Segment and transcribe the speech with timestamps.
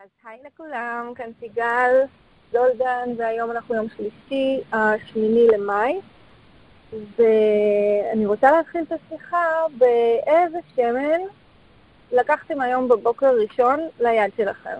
[0.00, 1.90] אז היי לכולם, כאן סיגל
[2.52, 6.00] זולדן, והיום אנחנו יום שלישי, השמיני למאי,
[6.90, 11.20] ואני רוצה להתחיל את השיחה באיזה שמן
[12.12, 14.76] לקחתם היום בבוקר ראשון ליד שלכם.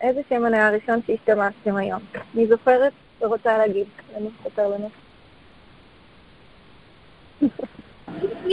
[0.00, 2.02] איזה שמן היה הראשון שהשתמשתם היום?
[2.34, 4.90] אני זוכרת ורוצה להגיד, אני אספר לנו.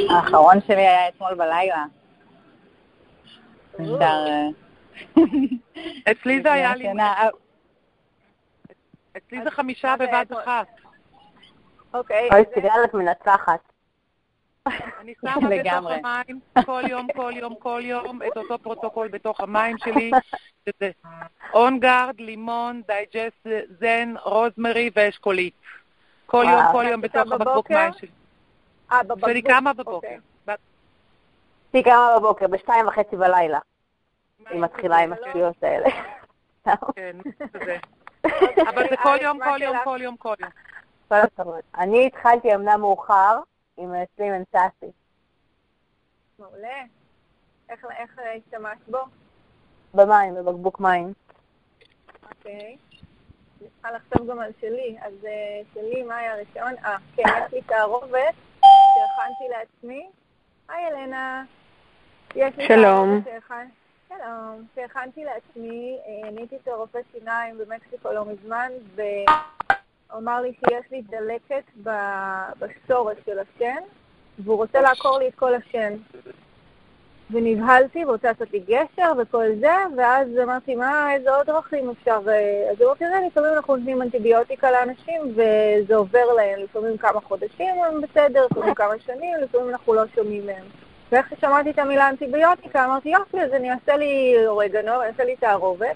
[0.09, 1.85] האחרון שלי היה אתמול בלילה.
[6.11, 6.87] אצלי זה היה לי...
[6.87, 7.29] אה,
[9.17, 10.67] אצלי זה חמישה בבת אחת.
[11.93, 12.29] אוקיי.
[12.33, 13.59] אוי, סיגל, את מנצחת.
[15.01, 15.91] אני שמה בתוך.
[15.91, 20.11] המים כל יום, כל יום, כל יום את אותו פרוטוקול בתוך המים שלי,
[20.65, 20.91] שזה
[21.53, 25.53] On Guard, לימון, DigestZen, רוזמרי ואשכולית.
[26.25, 26.61] כל יום.
[26.71, 27.71] כל יום בתוך הבקבוק?
[27.71, 28.07] מים שלי.
[28.91, 29.25] אה, בבקבוק.
[29.25, 29.95] כשאני קמה בבוקר.
[29.95, 30.17] אוקיי.
[31.73, 33.59] היא קמה בבוקר, בשתיים וחצי בלילה.
[34.49, 35.89] היא מתחילה עם השטויות האלה.
[36.95, 37.17] כן,
[37.65, 37.77] זה.
[38.69, 40.49] אבל זה כל יום, כל יום, כל יום, כל יום.
[41.07, 41.59] כל הכבוד.
[41.77, 43.39] אני התחלתי אמנם מאוחר
[43.77, 44.91] עם סלימן סאסי.
[46.39, 46.83] מעולה.
[47.69, 48.97] איך איך השתמשת בו?
[49.93, 51.13] במים, בבקבוק מים.
[52.23, 52.77] אוקיי.
[53.61, 54.97] אני צריכה לחשוב גם על שלי.
[55.01, 56.73] אז אה, שלי, מה היה הראשון?
[56.85, 58.35] אה, כן, יש לי תערובת
[58.95, 60.09] שהכנתי לעצמי.
[60.69, 61.43] היי, אלנה.
[62.35, 63.21] יש לי שלום.
[64.17, 64.63] שלום.
[64.75, 71.01] שהכנתי לעצמי, אה, נהייתי אצל רופא שיניים במקסיקו לא מזמן, והוא אמר לי שיש לי
[71.01, 71.63] דלקת
[72.59, 73.83] בשורש של השן,
[74.39, 75.93] והוא רוצה לעקור לי את כל השן.
[77.31, 82.19] ונבהלתי ורוצה לעשות לי גשר וכל זה, ואז אמרתי, מה, איזה עוד דרכים אפשר...
[82.27, 87.21] אה?" אז הוא אמר, תראה, לפעמים אנחנו נותנים אנטיביוטיקה לאנשים וזה עובר להם, לפעמים כמה
[87.21, 90.65] חודשים הם בסדר, לפעמים כמה שנים, לפעמים אנחנו לא שומעים מהם.
[91.15, 95.35] ואיך ששמעתי את המילה אנטיביוטיקה, אמרתי, יופי, אז אני אעשה לי אורגנו, אני אעשה לי
[95.35, 95.95] תערובת.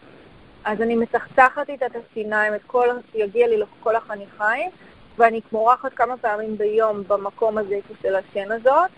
[0.65, 4.69] אז אני מצחצחת איתה את השיניים, את כל, שיגיע לי לכל החניכיים,
[5.17, 8.89] ואני מורחת כמה פעמים ביום במקום הזה של השן הזאת.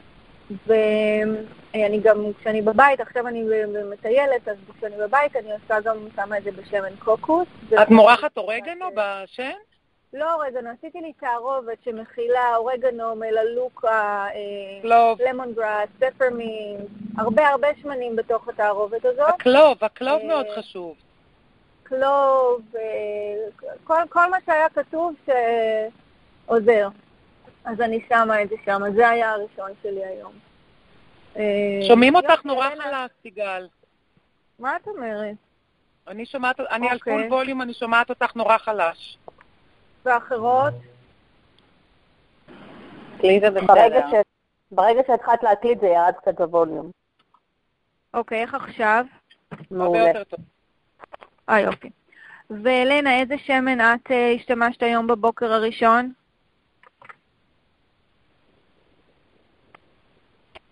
[0.68, 3.44] ואני גם, כשאני בבית, עכשיו אני
[3.92, 7.48] מטיילת, אז כשאני בבית אני עושה גם, שמה את זה בשמן קוקוס.
[7.82, 9.52] את מורחת אורגנו בשן?
[10.14, 14.28] לא אורגנו, עשיתי לי תערובת שמכילה אורגנו, מללוקה,
[14.82, 15.22] קלוב.
[15.22, 16.78] למון גראס, ספרמין,
[17.18, 19.30] הרבה הרבה שמנים בתוך התערובת הזאת.
[19.30, 20.96] הקלוב, הקלוב אה, מאוד חשוב.
[21.84, 26.88] קלוב, אה, כל, כל מה שהיה כתוב שעוזר.
[27.66, 30.34] אז אני שמה את זה שם, זה היה הראשון שלי היום.
[31.38, 33.68] אה, שומעים אותך נורא חלש, סיגל.
[34.60, 35.36] מה את אומרת?
[36.08, 37.14] אני שומעת, אני על אוקיי.
[37.14, 39.18] פול ווליום, אני שומעת אותך נורא חלש.
[40.06, 40.74] ואחרות?
[43.18, 44.14] אצלי זה ברגע ש-
[44.72, 46.92] ברגע שהתחלת להקליט זה ירד קצת בווליום.
[48.14, 49.06] אוקיי, איך עכשיו?
[49.72, 50.12] מעולה.
[51.50, 51.90] אה, יופי.
[52.50, 56.12] ואלנה, איזה שמן את אה, השתמשת היום בבוקר הראשון?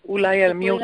[0.08, 0.82] אולי על מיוט.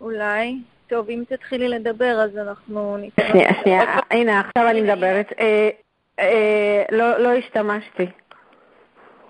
[0.00, 0.56] אולי.
[0.86, 3.22] טוב, אם תתחילי לדבר, אז אנחנו ניתן...
[3.28, 3.50] שנייה.
[3.62, 5.26] שנייה, הנה, עכשיו אני מדברת.
[6.20, 8.06] אה, לא לא השתמשתי.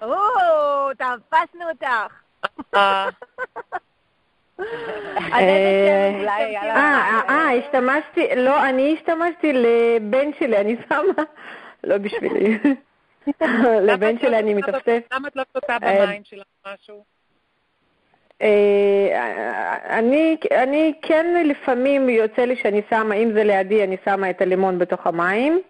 [0.02, 0.16] או,
[0.98, 2.14] תפסנו אותך.
[2.74, 3.08] אה,
[5.32, 7.20] אה?
[7.28, 11.24] אה, השתמשתי, לא, אני השתמשתי לבן שלי, אני שמה,
[11.84, 12.58] לא בשבילי.
[13.88, 15.00] לבן את שלי לא אני מטפטף.
[15.12, 17.04] למה את לא שותה במים שלך משהו?
[19.84, 24.78] אני, אני כן לפעמים יוצא לי שאני שמה, אם זה לידי אני שמה את הלימון
[24.78, 25.60] בתוך המים,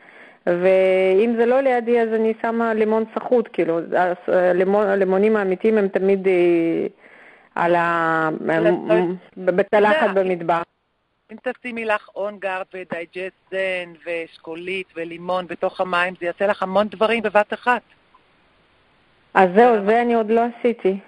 [0.47, 4.51] ואם זה לא לידי אז אני שמה לימון סחוט, כאילו, אז, אה,
[4.93, 6.87] הלימונים האמיתיים הם תמיד אה,
[7.55, 8.29] על ה...
[9.37, 10.63] בצלחת יודע, במטבח.
[11.33, 16.89] אם תשימי לך On Guard ו DigestZen ואשכולית ולימון בתוך המים, זה יעשה לך המון
[16.89, 17.83] דברים בבת אחת.
[19.35, 20.99] אז זהו, זה אני עוד לא עשיתי.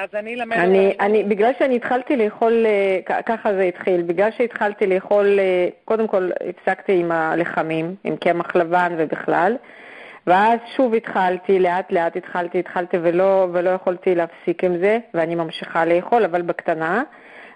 [0.00, 1.00] אז אני אלמד אני, אותך.
[1.00, 6.30] אני, בגלל שאני התחלתי לאכול, אה, ככה זה התחיל, בגלל שהתחלתי לאכול, אה, קודם כל
[6.48, 9.56] הפסקתי עם הלחמים, עם קמח לבן ובכלל,
[10.26, 15.84] ואז שוב התחלתי, לאט לאט התחלתי, התחלתי ולא, ולא יכולתי להפסיק עם זה, ואני ממשיכה
[15.84, 17.02] לאכול, אבל בקטנה.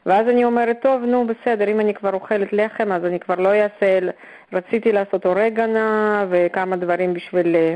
[0.06, 3.48] ואז אני אומרת, טוב, נו, בסדר, אם אני כבר אוכלת לחם, אז אני כבר לא
[3.54, 3.98] אעשה,
[4.52, 7.74] רציתי לעשות אורגנה וכמה דברים בשביל אה,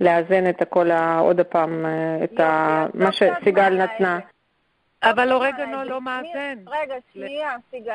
[0.00, 0.90] לאזן את הכל,
[1.20, 4.18] עוד הפעם, אה, את ה, מה לא שסיגל נתנה.
[5.02, 6.00] אבל לא אורגנו לא זה.
[6.00, 6.58] מאזן.
[6.66, 7.92] רגע, שנייה, סיגל.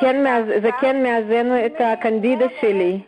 [0.00, 3.00] כן, זה כן מאזן את הקנדידה שלי.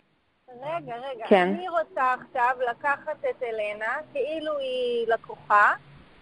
[0.63, 1.25] רגע, רגע.
[1.27, 1.47] כן.
[1.47, 5.73] אני רוצה עכשיו לקחת את אלנה, כאילו היא לקוחה,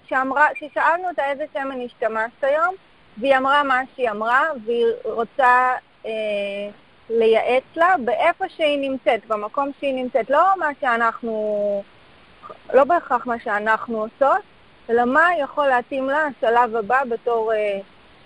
[0.05, 2.75] שאמרה, ששאלנו אותה איזה שמן השתמשת היום,
[3.17, 5.73] והיא אמרה מה שהיא אמרה, והיא רוצה
[6.05, 6.11] אה,
[7.09, 10.29] לייעץ לה באיפה שהיא נמצאת, במקום שהיא נמצאת.
[10.29, 11.83] לא מה שאנחנו,
[12.73, 14.41] לא בהכרח מה שאנחנו עושות,
[14.89, 17.79] אלא מה יכול להתאים לה השלב הבא בתור אה,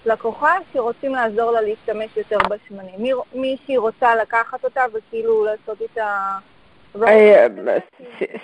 [0.05, 2.95] לקוחה שרוצים לעזור לה להשתמש יותר בשמנים.
[2.97, 6.37] מי, מי שהיא רוצה לקחת אותה וכאילו לעשות איתה...
[7.07, 7.47] אה,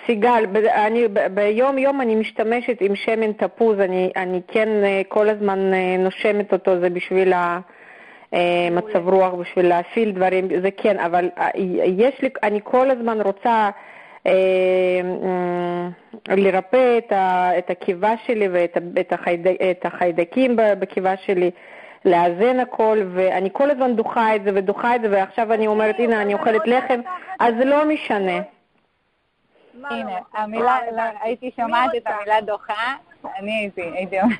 [0.06, 0.44] סיגל,
[0.74, 5.96] אני, ביום יום אני משתמשת עם שמן תפוז, אני, אני כן אה, כל הזמן אה,
[5.98, 11.28] נושמת אותו, זה בשביל המצב רוח, בשביל להפעיל דברים, זה כן, אבל
[11.84, 13.70] יש לי, אני כל הזמן רוצה
[16.28, 16.98] לרפא
[17.58, 21.50] את הקיבה שלי ואת החיידקים בקיבה שלי.
[22.04, 26.22] לאזן הכל, ואני כל הזמן דוחה את זה ודוחה את זה, ועכשיו אני אומרת, הנה,
[26.22, 27.00] אני אוכלת לחם,
[27.40, 27.84] אז זה לא.
[27.84, 28.40] משנה.
[29.90, 30.78] הנה, המילה,
[31.22, 32.94] הייתי שומעת את המילה דוחה,
[33.38, 34.38] אני הייתי, הייתי אומרת...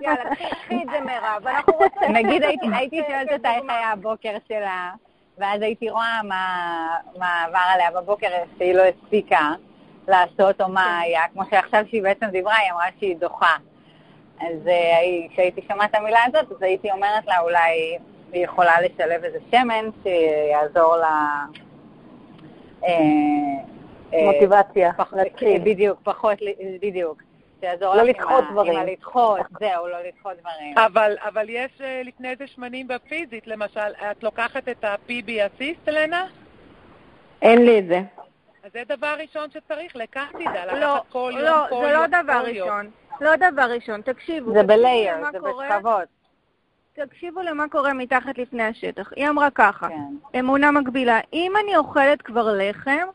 [0.00, 2.12] יאללה, קחי את זה מירב, אנחנו רוצים...
[2.12, 2.42] נגיד
[2.72, 4.90] הייתי שואלת אותה איך היה הבוקר שלה,
[5.38, 6.20] ואז הייתי רואה
[7.18, 8.28] מה עבר עליה בבוקר
[8.58, 9.54] שהיא לא הספיקה
[10.08, 10.98] לעשות, או מה כן.
[11.02, 13.56] היה, כמו שעכשיו שהיא בעצם דיברה, היא אמרה שהיא דוחה.
[14.40, 17.98] אז אה, כשהייתי שומעת את המילה הזאת, אז הייתי אומרת לה, אולי
[18.32, 21.44] היא יכולה לשלב איזה שמן שיעזור לה...
[22.84, 22.90] אה,
[24.14, 25.62] אה, מוטיבציה, להתחיל.
[25.64, 26.38] בדיוק, פחות,
[26.82, 27.22] בדיוק.
[27.60, 28.72] שיעזור לא לדחות דברים.
[28.72, 30.78] עם הלדחות, זהו, לא לדחות דברים.
[30.78, 36.26] אבל, אבל יש לפני זה שמנים בפיזית, למשל, את לוקחת את ה-PB אסיסט, אלנה?
[37.42, 38.00] אין לי את זה.
[38.64, 41.88] אז זה דבר ראשון שצריך, לקחתי את זה, לקחת כל יום, לא, כל יום, לא,
[41.88, 42.90] זה לא דבר ראשון.
[43.20, 44.52] לא דבר ראשון, תקשיבו.
[44.52, 46.08] זה בלייר, זה בשכבות.
[46.92, 49.12] תקשיבו למה קורה מתחת לפני השטח.
[49.16, 50.38] היא אמרה ככה, כן.
[50.38, 53.06] אמונה מקבילה, אם אני אוכלת כבר לחם,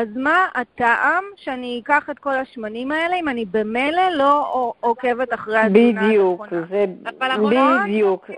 [0.00, 5.58] אז מה הטעם שאני אקח את כל השמנים האלה אם אני במילא לא עוקבת אחרי
[5.58, 6.84] התזונה בדיוק, זה
[7.84, 8.30] בדיוק.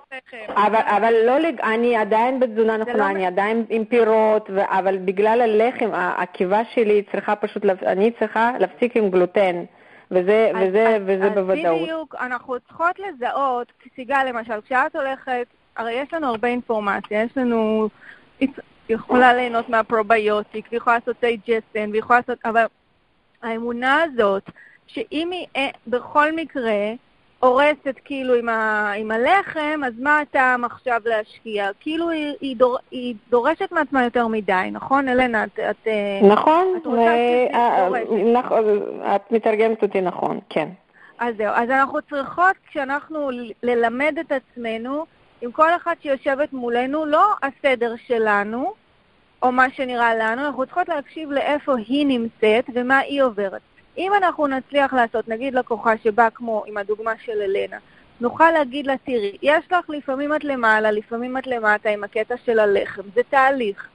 [0.48, 3.10] אבל, אבל לא, אני עדיין בתזונה נכונה, לא...
[3.10, 4.60] אני עדיין עם פירות, ו...
[4.64, 9.64] אבל בגלל הלחם, הקיבה שלי צריכה פשוט, אני צריכה להפסיק עם גלוטן.
[10.10, 11.76] וזה, אז, וזה, אז, וזה אז בוודאות.
[11.76, 17.36] אז בדיוק, אנחנו צריכות לזהות, סיגל למשל, כשאת הולכת, הרי יש לנו הרבה אינפורמציה, יש
[17.36, 17.88] לנו,
[18.92, 22.64] היא יכולה ליהנות מה probiotic, והיא יכולה לעשות DigestZen, והיא יכולה לעשות, אבל
[23.42, 24.42] האמונה הזאת,
[24.86, 26.92] שאם היא אה, בכל מקרה
[27.40, 31.70] הורסת כאילו עם, ה, עם הלחם, אז מה הטעם עכשיו להשקיע?
[31.80, 35.44] כאילו היא, היא, דור, היא דורשת מעצמה יותר מדי, נכון, אלנה?
[35.44, 36.98] את, את, אה, נכון, את, ו...
[37.54, 37.88] אה,
[38.32, 38.64] נכון,
[39.14, 40.68] את מתרגמת אותי נכון, כן.
[41.18, 43.30] אז זהו, אז אנחנו צריכות, כשאנחנו
[43.62, 45.04] ללמד את עצמנו,
[45.42, 48.81] עם כל אחת שיושבת מולנו, לא הסדר שלנו,
[49.42, 53.60] או מה שנראה לנו, אנחנו צריכות להקשיב לאיפה היא נמצאת ומה היא עוברת.
[53.98, 57.76] אם אנחנו נצליח לעשות, נגיד לקוחה שבאה כמו עם הדוגמה של אלנה,
[58.20, 62.58] נוכל להגיד לה, תראי, יש לך לפעמים את למעלה, לפעמים את למטה עם הקטע של
[62.58, 63.88] הלחם, זה תהליך,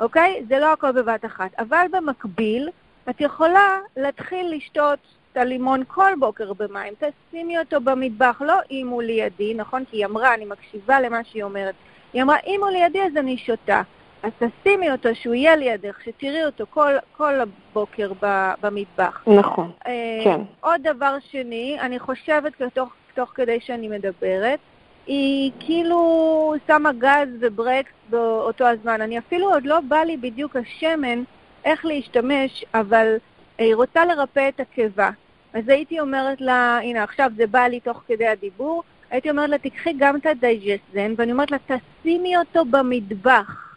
[0.00, 0.44] אוקיי?
[0.48, 1.50] זה לא הכל בבת אחת.
[1.58, 2.70] אבל במקביל,
[3.10, 4.98] את יכולה להתחיל לשתות
[5.32, 9.84] את הלימון כל בוקר במים, תשימי אותו במטבח, לא אם הוא לידי, נכון?
[9.90, 11.74] כי היא אמרה, אני מקשיבה למה שהיא אומרת.
[12.12, 13.82] היא אמרה, אם הוא לידי אז אני שותה.
[14.22, 19.22] אז תשימי אותו, שהוא יהיה לידך, שתראי אותו כל, כל הבוקר ב, במטבח.
[19.26, 20.40] נכון, אה, כן.
[20.60, 24.58] עוד דבר שני, אני חושבת תוך, תוך כדי שאני מדברת,
[25.06, 29.00] היא כאילו שמה גז וברקס באותו הזמן.
[29.00, 31.22] אני אפילו עוד לא בא לי בדיוק השמן
[31.64, 33.16] איך להשתמש, אבל
[33.58, 35.10] היא רוצה לרפא את הקיבה.
[35.52, 39.58] אז הייתי אומרת לה, הנה עכשיו זה בא לי תוך כדי הדיבור, הייתי אומרת לה,
[39.58, 43.67] תקחי גם את ה DigestZen, ואני אומרת לה, תשימי אותו במטבח.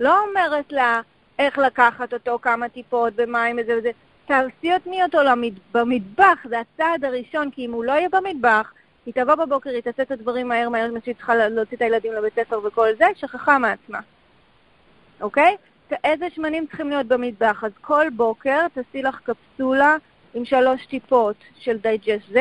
[0.00, 1.00] לא אומרת לה
[1.38, 3.90] איך לקחת אותו, כמה טיפות במים וזה וזה.
[4.26, 5.52] תעשי אותו למד...
[5.74, 8.72] במטבח, זה הצעד הראשון, כי אם הוא לא יהיה במטבח,
[9.06, 12.12] היא תבוא בבוקר, היא תעשה את הדברים מהר מהר, כמו שהיא צריכה להוציא את הילדים
[12.12, 14.00] לבית ספר וכל זה, שכחה מעצמה.
[15.20, 15.56] אוקיי?
[16.04, 17.64] איזה שמנים צריכים להיות במטבח?
[17.64, 19.96] אז כל בוקר תעשי לך קפסולה
[20.34, 22.32] עם שלוש טיפות של DigestZen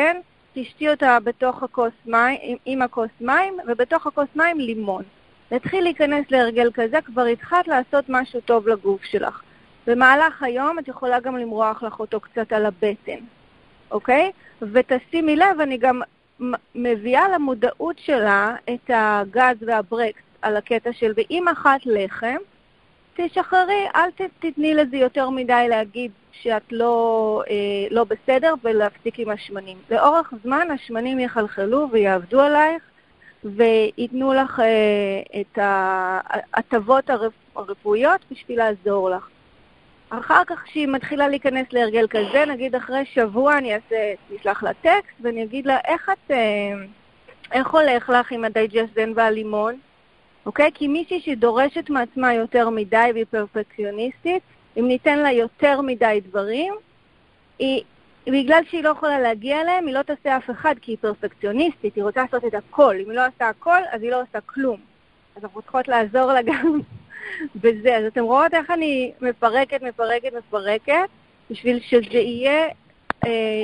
[0.54, 5.04] תשתי אותה בתוך הכוס מים, עם, עם הכוס מים, ובתוך הכוס מים לימון.
[5.52, 9.42] להתחיל להיכנס להרגל כזה, כבר התחלת לעשות משהו טוב לגוף שלך.
[9.88, 13.20] במהלך היום את יכולה גם למרוח לך אותו קצת על הבטן,
[13.92, 14.32] אוקיי?
[14.62, 16.02] ותשימי לב, אני גם
[16.76, 22.38] מביאה למודעות שלה את הגז והברקס על הקטע של ואם אחת לחם,
[23.16, 27.56] תשחררי, אל תתני לזה יותר מדי להגיד שאת לא, אה,
[27.92, 29.78] לא בסדר ולהפסיק עם השמנים.
[29.92, 32.84] לאורך זמן השמנים יחלחלו ויעבדו עלייך,
[33.44, 37.10] וייתנו לך אה, את ההטבות
[37.56, 39.30] הרפואיות בשביל לעזור לך.
[40.10, 45.16] אחר כך כשהיא מתחילה להיכנס להרגל כזה, נגיד אחרי שבוע אני אעשה, אשלח לה טקסט
[45.22, 46.74] ואני אגיד לה, איך את, אה,
[47.52, 49.80] איך הולך לך עם ה DigestZen והלימון?
[50.46, 50.72] אוקיי?
[50.74, 54.44] כי מישהי שדורשת מעצמה יותר מדי והיא פרפקציוניסטית,
[54.80, 56.74] אם ניתן לה יותר מדי דברים,
[57.60, 57.84] היא,
[58.32, 62.04] בגלל שהיא לא יכולה להגיע אליהם, היא לא תעשה אף אחד כי היא פרפקציוניסטית, היא
[62.04, 62.96] רוצה לעשות את הכל.
[63.00, 64.80] אם היא לא עושה הכל, אז היא לא עושה כלום.
[65.36, 66.80] אז אנחנו צריכות לעזור לה גם
[67.62, 67.98] בזה.
[67.98, 71.10] אז אתם רואות איך אני מפרקת, מפרקת, מפרקת,
[71.52, 72.68] בשביל שזה יהיה
[73.26, 73.64] אה,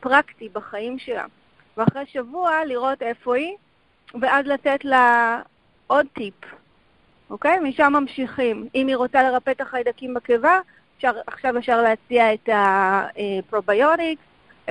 [0.00, 1.24] פרקטי בחיים שלה.
[1.76, 3.56] ואחרי שבוע לראות איפה היא,
[4.20, 5.40] ואז לתת לה
[5.86, 6.34] עוד טיפ,
[7.30, 7.58] אוקיי?
[7.60, 8.68] משם ממשיכים.
[8.74, 10.60] אם היא רוצה לרפא את החיידקים בקיבה,
[10.96, 14.22] אפשר, עכשיו אפשר להציע את ה probiotics,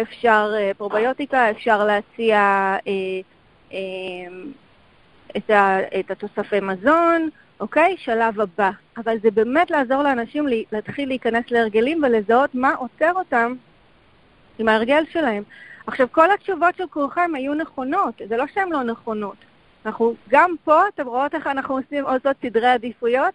[0.01, 2.37] אפשר, אה, פרוביוטיקה, אפשר להציע
[2.87, 3.21] אה,
[3.73, 3.79] אה,
[5.37, 7.95] את, ה, את התוספי מזון, אוקיי?
[7.97, 8.71] שלב הבא.
[8.97, 13.53] אבל זה באמת לעזור לאנשים להתחיל להיכנס להרגלים ולזהות מה עוצר אותם
[14.59, 15.43] עם ההרגל שלהם.
[15.87, 19.37] עכשיו, כל התשובות של כולכם היו נכונות, זה לא שהן לא נכונות.
[19.85, 23.33] אנחנו, גם פה, אתם רואות איך אנחנו עושים עושות סדרי עדיפויות?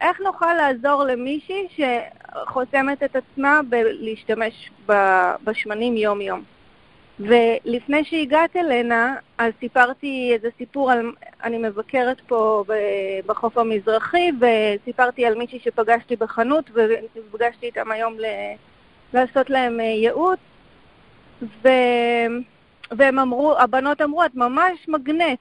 [0.00, 4.70] איך נוכל לעזור למישהי שחוסמת את עצמה בלהשתמש
[5.44, 6.42] בשמנים יום-יום?
[7.20, 11.12] ולפני שהגעת אלינה, אז סיפרתי איזה סיפור על...
[11.44, 12.64] אני מבקרת פה
[13.26, 16.70] בחוף המזרחי, וסיפרתי על מישהי שפגשתי בחנות,
[17.14, 18.24] ופגשתי איתם היום ל...
[19.12, 20.38] לעשות להם אה, ייעוץ,
[21.42, 21.68] ו...
[22.90, 25.40] והם אמרו, הבנות אמרו, את ממש מגנט.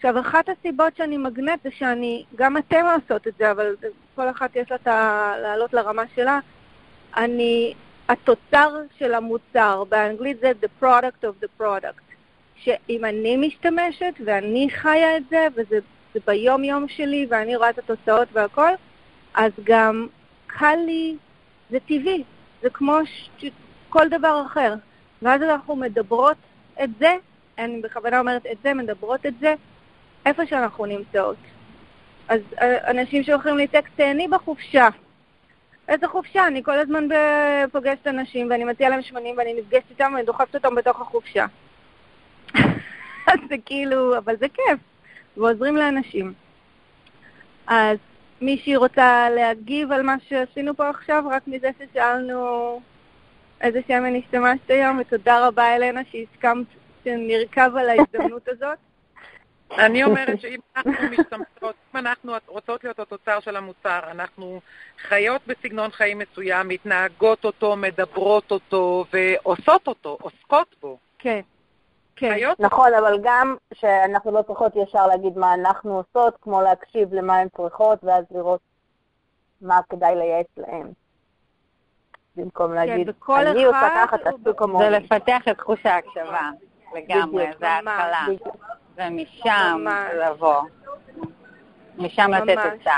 [0.00, 3.76] עכשיו, אחת הסיבות שאני מגנט זה שאני, גם אתם עושות את זה, אבל
[4.14, 5.34] כל אחת יש לה את ה...
[5.42, 6.38] לעלות לרמה שלה.
[7.16, 7.74] אני
[8.08, 12.14] התוצר של המוצר, באנגלית זה the product of the product.
[12.56, 15.78] שאם אני משתמשת ואני חיה את זה, וזה
[16.14, 18.70] זה ביום-יום שלי ואני רואה את התוצאות והכל,
[19.34, 20.06] אז גם
[20.46, 21.16] קל לי,
[21.70, 22.24] זה טבעי,
[22.62, 22.98] זה כמו
[23.38, 23.44] ש...
[23.88, 24.74] כל דבר אחר.
[25.22, 26.36] ואז אנחנו מדברות
[26.82, 27.16] את זה,
[27.58, 29.54] אני בכוונה אומרת את זה, מדברות את זה,
[30.26, 31.36] איפה שאנחנו נמצאות.
[32.28, 34.88] אז אה, אנשים שהולכים לי טקסט, תהני בחופשה.
[35.88, 37.08] איזה חופשה, אני כל הזמן
[37.72, 41.46] פוגשת אנשים ואני מציעה להם שמנים ואני נפגשת איתם ואני דוחפת אותם בתוך החופשה.
[43.30, 44.78] אז זה כאילו, אבל זה כיף,
[45.36, 46.32] ועוזרים לאנשים.
[47.66, 47.98] אז
[48.40, 52.80] מישהי רוצה להגיב על מה שעשינו פה עכשיו, רק מזה ששאלנו
[53.60, 56.66] איזה שמן השתמשת היום, ותודה רבה אלנה שהסכמת
[57.04, 58.89] שנרכב על ההזדמנות הזאת.
[59.78, 64.60] אני אומרת שאם אנחנו משתמשות, אם אנחנו רוצות להיות התוצר של המוצר, אנחנו
[64.98, 70.98] חיות בסגנון חיים מסוים, מתנהגות אותו, מדברות אותו ועושות אותו, עוסקות בו.
[71.18, 71.40] כן.
[72.16, 72.36] כן.
[72.58, 77.48] נכון, אבל גם שאנחנו לא צריכות ישר להגיד מה אנחנו עושות, כמו להקשיב למה הן
[77.56, 78.60] צריכות, ואז לראות
[79.62, 80.86] מה כדאי לייעץ להן.
[82.36, 84.84] במקום להגיד, כן, אני עושה ככה, תעשו כמוני.
[84.84, 86.50] זה לפתח את תחוש ההקשבה,
[86.94, 88.26] לגמרי, זה ההתחלה.
[88.96, 89.84] ומשם
[90.20, 90.62] לבוא.
[91.98, 92.96] משם לתת עצה.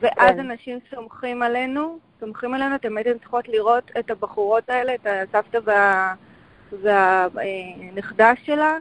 [0.00, 0.40] ואז כן.
[0.40, 6.14] אנשים סומכים עלינו, סומכים עלינו, אתם הייתם צריכות לראות את הבחורות האלה, את הסבתא וה...
[6.82, 8.76] והנכדה שלה,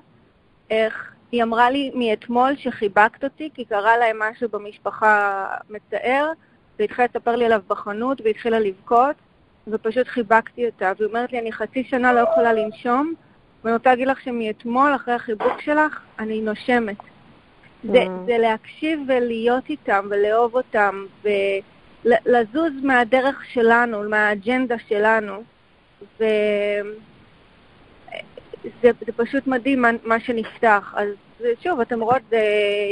[0.69, 6.31] איך היא אמרה לי מאתמול שחיבקת אותי, כי קרה להם משהו במשפחה מצער,
[6.79, 9.15] והתחילה לספר לי עליו בחנות, והתחילה לבכות,
[9.67, 10.91] ופשוט חיבקתי אותה.
[10.97, 13.13] והיא אומרת לי, אני חצי שנה לא יכולה לנשום,
[13.65, 16.97] ואני רוצה להגיד לך שמאתמול, אחרי החיבוק שלך, אני נושמת.
[17.83, 18.09] זה, mm.
[18.25, 25.43] זה להקשיב ולהיות איתם ולאהוב אותם ולזוז מהדרך שלנו, מהאג'נדה שלנו.
[26.15, 26.81] וזה
[28.81, 30.93] זה פשוט מדהים מה, מה שנפתח.
[30.97, 31.07] אז
[31.63, 32.41] שוב, אתם רואות, זה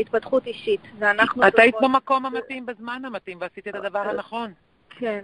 [0.01, 0.81] התפתחות אישית.
[0.99, 1.47] ואנחנו...
[1.47, 4.53] את היית במקום המתאים בזמן המתאים ועשית את הדבר הנכון.
[4.89, 5.19] כן.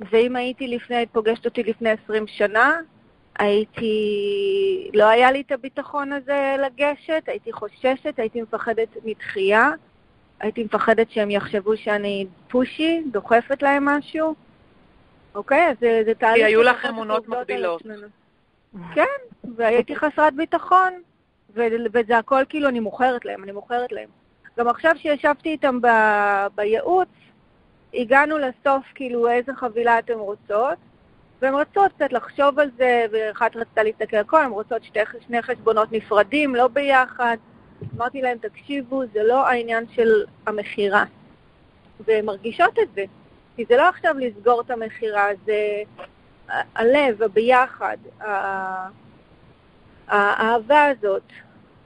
[0.00, 2.80] ואם הייתי לפני, היית פוגשת אותי לפני 20 שנה,
[3.38, 9.70] הייתי, לא היה לי את הביטחון הזה לגשת, הייתי חוששת, הייתי מפחדת מדחייה,
[10.40, 14.34] הייתי מפחדת שהם יחשבו שאני פושי, דוחפת להם משהו.
[15.34, 16.36] אוקיי, אז זה, זה תהליך...
[16.36, 17.82] כי היו לך אמונות מקבילות.
[18.94, 19.04] כן,
[19.56, 20.92] והייתי חסרת ביטחון,
[21.54, 24.08] וזה הכל כאילו אני מוכרת להם, אני מוכרת להם.
[24.58, 27.08] גם עכשיו שישבתי איתם ב- בייעוץ,
[27.94, 30.78] הגענו לסוף כאילו איזה חבילה אתם רוצות,
[31.42, 35.42] והן רצות קצת לחשוב על זה, ואחת רצתה להסתכל על הכל, הן רוצות שתי, שני
[35.42, 37.36] חשבונות נפרדים, לא ביחד.
[37.96, 41.04] אמרתי להם, תקשיבו, זה לא העניין של המכירה.
[42.06, 43.04] והן מרגישות את זה.
[43.56, 45.82] כי זה לא עכשיו לסגור את המכירה, זה
[46.74, 47.96] הלב, הביחד,
[50.08, 51.32] האהבה הזאת.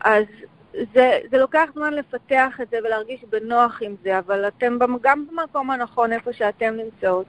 [0.00, 0.24] אז
[0.72, 5.70] זה, זה לוקח זמן לפתח את זה ולהרגיש בנוח עם זה, אבל אתם גם במקום
[5.70, 7.26] הנכון, איפה שאתם נמצאות.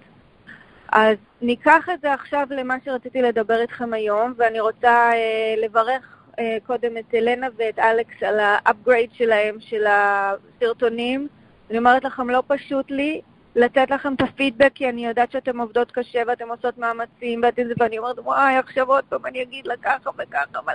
[0.91, 6.57] אז ניקח את זה עכשיו למה שרציתי לדבר איתכם היום, ואני רוצה אה, לברך אה,
[6.65, 11.27] קודם את אלנה ואת אלכס על ה upgrade שלהם, של הסרטונים.
[11.69, 13.21] אני אומרת לכם, לא פשוט לי
[13.55, 17.97] לתת לכם את הפידבק, כי אני יודעת שאתם עובדות קשה ואתם עושות מאמצים, ואתם, ואני
[17.97, 20.73] אומרת, וואי, עכשיו עוד פעם אני אגיד לה ככה וככה, אבל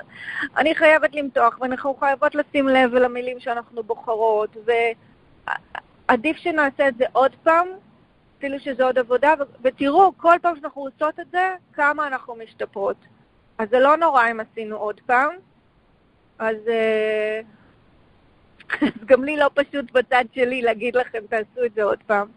[0.57, 4.57] אני חייבת למתוח, ואנחנו חייבות לשים לב למילים שאנחנו בוחרות,
[6.09, 7.66] ועדיף שנעשה את זה עוד פעם,
[8.42, 12.96] אפילו שזו עוד עבודה, ותראו, כל פעם שאנחנו עושות את זה, כמה אנחנו משתפרות.
[13.58, 15.30] אז זה לא נורא אם עשינו עוד פעם.
[16.38, 17.40] אז, אה,
[18.82, 22.28] אז גם לי לא פשוט בצד שלי להגיד לכם, תעשו את זה עוד פעם.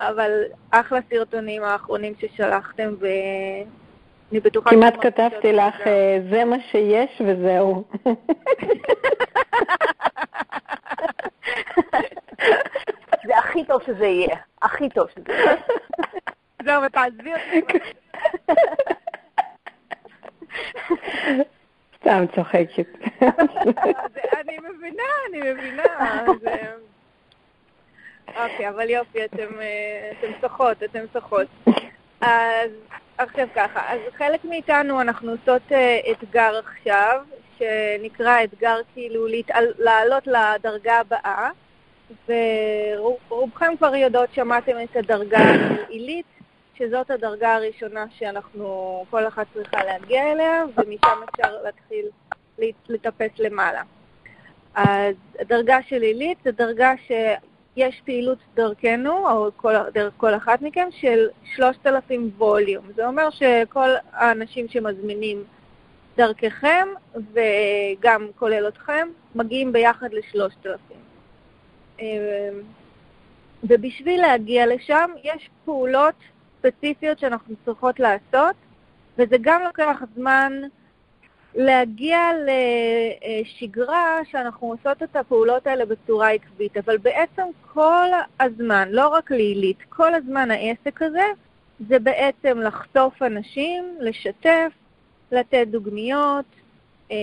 [0.00, 4.70] אבל אחלה סרטונים האחרונים ששלחתם, ואני בטוחה...
[4.70, 7.84] כמעט כתבתי לך, אה, זה מה שיש וזהו.
[13.26, 14.36] זה הכי טוב שזה יהיה.
[14.62, 15.56] הכי טוב שזה יהיה.
[16.64, 17.78] זהו, ותעזבי אותי.
[21.96, 22.86] סתם צוחקת.
[24.40, 26.24] אני מבינה, אני מבינה.
[28.28, 29.46] אוקיי, אבל יופי, אתם
[30.42, 31.46] שחות, אתם שחות.
[32.20, 32.70] אז
[33.18, 35.62] עכשיו ככה, אז חלק מאיתנו אנחנו עושות
[36.12, 37.22] אתגר עכשיו,
[37.58, 39.26] שנקרא אתגר כאילו
[39.78, 41.50] לעלות לדרגה הבאה,
[42.28, 46.26] ורובכם כבר יודעות, שמעתם את הדרגה העילית,
[46.74, 52.06] שזאת הדרגה הראשונה שאנחנו, כל אחת צריכה להגיע אליה, ומשם אפשר להתחיל
[52.88, 53.82] לטפס למעלה.
[54.74, 60.88] אז הדרגה של עילית זו דרגה שיש פעילות דרכנו, או כל, דרך כל אחת מכם,
[60.90, 62.84] של 3,000 ווליום.
[62.96, 65.44] זה אומר שכל האנשים שמזמינים
[66.16, 70.94] דרככם, וגם כולל אתכם, מגיעים ביחד ל-3,000.
[73.64, 76.14] ובשביל להגיע לשם יש פעולות
[76.58, 78.56] ספציפיות שאנחנו צריכות לעשות,
[79.18, 80.52] וזה גם לוקח זמן
[81.54, 82.18] להגיע
[83.20, 88.08] לשגרה שאנחנו עושות את הפעולות האלה בצורה עקבית, אבל בעצם כל
[88.40, 91.26] הזמן, לא רק לילית, כל הזמן העסק הזה
[91.88, 94.72] זה בעצם לחשוף אנשים, לשתף,
[95.32, 96.44] לתת דוגמיות,
[97.10, 97.16] אה,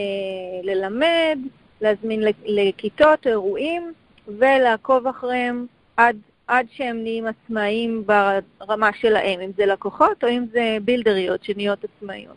[0.64, 1.40] ללמד,
[1.82, 3.94] להזמין לכיתות, אירועים,
[4.28, 5.66] ולעקוב אחריהם
[5.98, 6.18] עד
[6.52, 12.36] עד שהם נהיים עצמאיים ברמה שלהם, אם זה לקוחות או אם זה בילדריות שנהיות עצמאיות.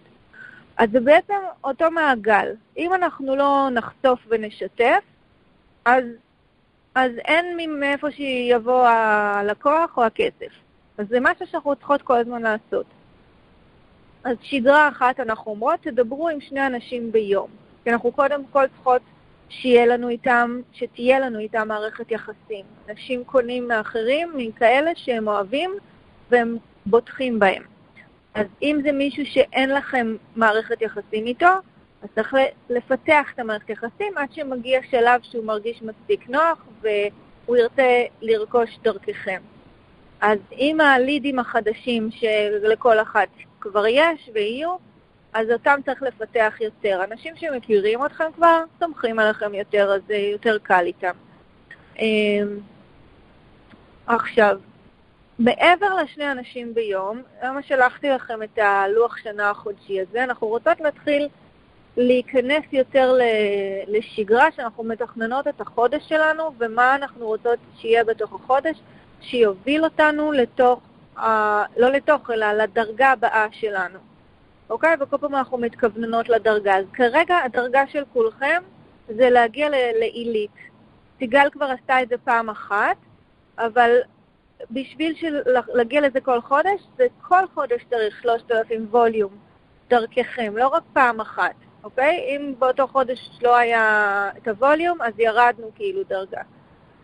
[0.77, 2.53] אז זה בעצם אותו מעגל.
[2.79, 5.03] אם אנחנו לא נחשוף ונשתף,
[5.85, 6.05] אז,
[6.95, 10.53] אז אין מאיפה שיבוא הלקוח או הכסף.
[10.99, 12.87] אז זה משהו שאנחנו צריכות כל הזמן לעשות.
[14.25, 17.49] אז שגרה אחת אנחנו אומרות, תדברו עם שני אנשים ביום.
[17.85, 19.03] כי אנחנו קודם כל צריכות
[19.61, 22.65] שיהיה לנו איתם, שתהיה לנו איתם מערכת יחסים.
[22.91, 25.75] אנשים קונים מאחרים מכאלה שהם אוהבים
[26.31, 27.63] והם בוטחים בהם.
[28.35, 31.47] אז אם זה מישהו שאין לכם מערכת יחסים איתו,
[32.03, 32.35] אז צריך
[32.71, 39.41] לפתח את המערכת יחסים עד שמגיע שלב שהוא מרגיש מספיק נוח והוא ירצה לרכוש דרככם.
[40.21, 43.29] אז עם הלידים החדשים שלכל אחת
[43.61, 44.77] כבר יש ויהיו,
[45.35, 47.05] אז אותם צריך לפתח יותר.
[47.05, 51.15] אנשים שמכירים אתכם כבר, סומכים עליכם יותר, אז זה יותר קל איתם.
[51.99, 52.59] אמ,
[54.07, 54.59] עכשיו,
[55.39, 61.29] מעבר לשני אנשים ביום, למה שלחתי לכם את הלוח שנה החודשי הזה, אנחנו רוצות להתחיל
[61.97, 63.19] להיכנס יותר
[63.87, 68.77] לשגרה, שאנחנו מתכננות את החודש שלנו, ומה אנחנו רוצות שיהיה בתוך החודש,
[69.21, 70.81] שיוביל אותנו לתוך,
[71.77, 74.14] לא לתוך, אלא לדרגה הבאה שלנו.
[74.71, 74.97] אוקיי?
[75.01, 76.77] וכל פעם אנחנו מתכווננות לדרגה.
[76.77, 78.63] אז כרגע הדרגה של כולכם
[79.09, 80.51] זה להגיע לעילית.
[81.19, 82.97] סיגל כבר עשתה את זה פעם אחת,
[83.59, 83.91] אבל
[84.71, 85.15] בשביל.
[85.75, 89.33] להגיע לזה כל חודש, זה כל חודש צריך 3,000 ווליום
[89.91, 92.21] דרככם, לא רק פעם אחת, אוקיי?
[92.29, 96.41] אם באותו חודש לא היה את הווליום, אז ירדנו כאילו דרגה.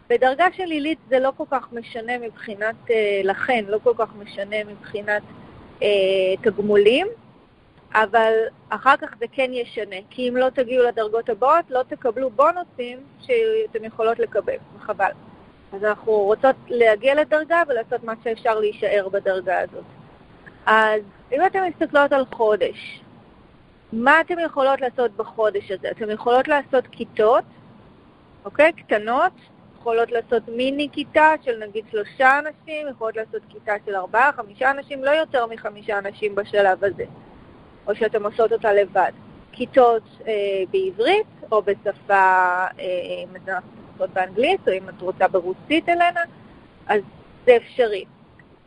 [0.08, 4.56] בדרגה של עילית זה לא כל כך משנה מבחינת, אה, לכן, לא כל כך משנה
[4.64, 5.22] מבחינת
[5.82, 5.88] אה,
[6.42, 7.06] תגמולים,
[7.94, 8.32] אבל
[8.68, 13.84] אחר כך זה כן ישנה, כי אם לא תגיעו לדרגות הבאות, לא תקבלו בונוסים שאתם
[13.84, 15.10] יכולות לקבל, וחבל.
[15.72, 19.84] אז אנחנו רוצות להגיע לדרגה ולעשות מה שאפשר להישאר בדרגה הזאת.
[20.66, 23.00] אז אם אתן מסתכלות על חודש,
[23.92, 25.90] מה אתן יכולות לעשות בחודש הזה?
[25.90, 27.44] אתן יכולות לעשות כיתות,
[28.44, 28.72] אוקיי?
[28.72, 29.32] קטנות,
[29.80, 35.04] יכולות לעשות מיני כיתה של נגיד שלושה אנשים, יכולות לעשות כיתה של ארבעה, חמישה אנשים,
[35.04, 37.04] לא יותר מחמישה אנשים בשלב הזה.
[37.86, 39.12] או שאתן עושות אותה לבד.
[39.52, 40.32] כיתות אה,
[40.70, 43.58] בעברית או בשפה, אה, אם אתן
[43.92, 46.20] עושות באנגלית או אם את רוצה ברוסית, אלנה,
[46.86, 47.00] אז
[47.46, 48.04] זה אפשרי.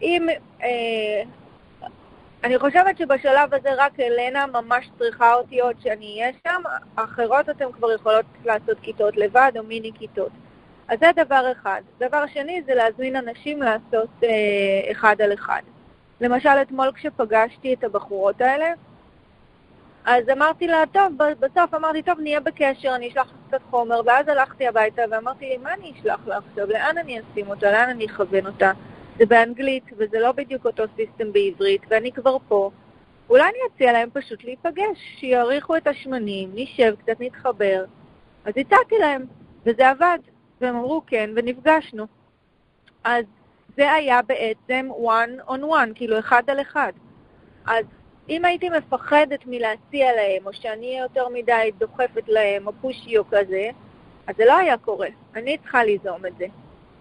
[0.02, 0.28] אם
[0.64, 1.24] אה,
[2.44, 6.62] אני חושבת שבשלב הזה רק אלנה ממש צריכה אותי עוד שאני אהיה שם,
[6.96, 10.32] אחרות אתן כבר יכולות לעשות כיתות לבד או מיני כיתות.
[10.88, 11.82] אז זה דבר אחד.
[12.00, 15.62] דבר שני זה להזמין אנשים לעשות אה, אחד על אחד.
[16.22, 18.74] למשל, אתמול כשפגשתי את הבחורות האלה,
[20.06, 24.28] אז אמרתי לה, טוב, בסוף אמרתי, טוב, נהיה בקשר, אני אשלח לך קצת חומר, ואז
[24.28, 26.68] הלכתי הביתה ואמרתי לי, מה אני אשלח לה עכשיו?
[26.68, 27.72] לאן אני אשים אותה?
[27.72, 28.72] לאן אני אכוון אותה?
[29.20, 32.72] זה באנגלית, וזה לא בדיוק אותו סיסטם בעברית, ואני כבר פה.
[33.30, 37.86] אולי אני אציע להם פשוט להיפגש, שיעריכו את השמנים, נשב, קצת נתחבר.
[38.46, 39.26] אז הצעתי להם,
[39.66, 40.20] וזה עבד,
[40.62, 42.08] והם אמרו כן, ונפגשנו.
[43.04, 43.26] אז
[43.78, 46.94] זה היה בעצם one on one, כאילו אחד על אחד.
[47.66, 47.86] אז
[48.30, 53.24] אם הייתי מפחדת מלהציע להם, או שאני אהיה יותר מדי דוחפת להם, או פושי או
[53.32, 53.70] כזה,
[54.28, 55.08] אז זה לא היה קורה.
[55.36, 56.46] אני צריכה ליזום את זה,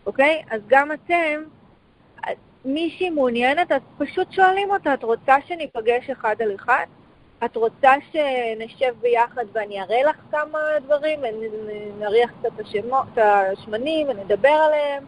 [0.06, 0.42] אוקיי?
[0.50, 1.42] אז גם אתם,
[2.64, 6.86] מישהי מעוניינת, אז פשוט שואלים אותה, את רוצה שניפגש אחד על אחד?
[7.44, 15.04] את רוצה שנשב ביחד ואני אראה לך כמה דברים, ונריח קצת את השמנים ונדבר עליהם?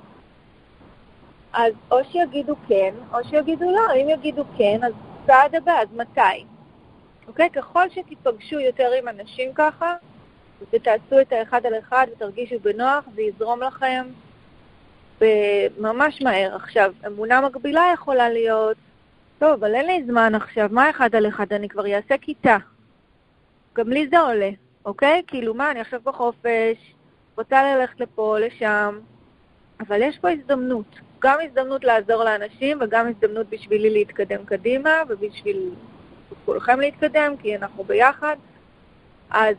[1.53, 3.94] אז או שיגידו כן, או שיגידו לא.
[3.94, 4.92] אם יגידו כן, אז
[5.27, 6.45] צעד הבא, אז מתי?
[7.29, 7.51] אוקיי?
[7.51, 9.95] ככל שתיפגשו יותר עם אנשים ככה,
[10.73, 14.07] ותעשו את האחד על אחד ותרגישו בנוח, זה יזרום לכם
[15.79, 16.57] ממש מהר.
[16.57, 18.77] עכשיו, אמונה מגבילה יכולה להיות,
[19.39, 21.53] טוב, אבל אין לי זמן עכשיו, מה אחד על אחד?
[21.53, 22.57] אני כבר אעשה כיתה.
[23.75, 24.51] גם לי זה עולה,
[24.85, 25.23] אוקיי?
[25.27, 26.95] כאילו, מה, אני עכשיו בחופש,
[27.37, 28.99] רוצה ללכת לפה, לשם,
[29.81, 31.01] אבל יש פה הזדמנות.
[31.25, 35.71] גם הזדמנות לעזור לאנשים וגם הזדמנות בשבילי להתקדם קדימה ובשביל
[36.45, 38.37] כולכם להתקדם, כי אנחנו ביחד.
[39.31, 39.57] אז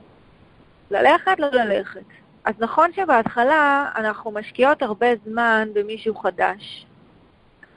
[0.92, 2.04] ללכת, לא ללכת.
[2.46, 6.86] אז נכון שבהתחלה אנחנו משקיעות הרבה זמן במישהו חדש,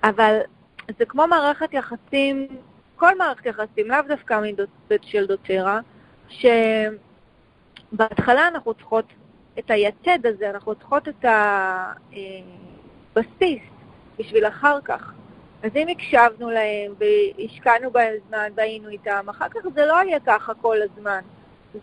[0.05, 0.39] אבל
[0.99, 2.49] זה כמו מערכת יחסים,
[2.97, 4.41] כל מערכת יחסים, לאו דווקא
[5.03, 5.81] של דוטרה,
[7.93, 9.05] שבהתחלה אנחנו צריכות
[9.59, 11.25] את היתד הזה, אנחנו צריכות את
[13.17, 13.78] הבסיס
[14.19, 15.13] בשביל אחר כך.
[15.63, 20.55] אז אם הקשבנו להם והשקענו בהם זמן והיינו איתם, אחר כך זה לא יהיה ככה
[20.55, 21.21] כל הזמן.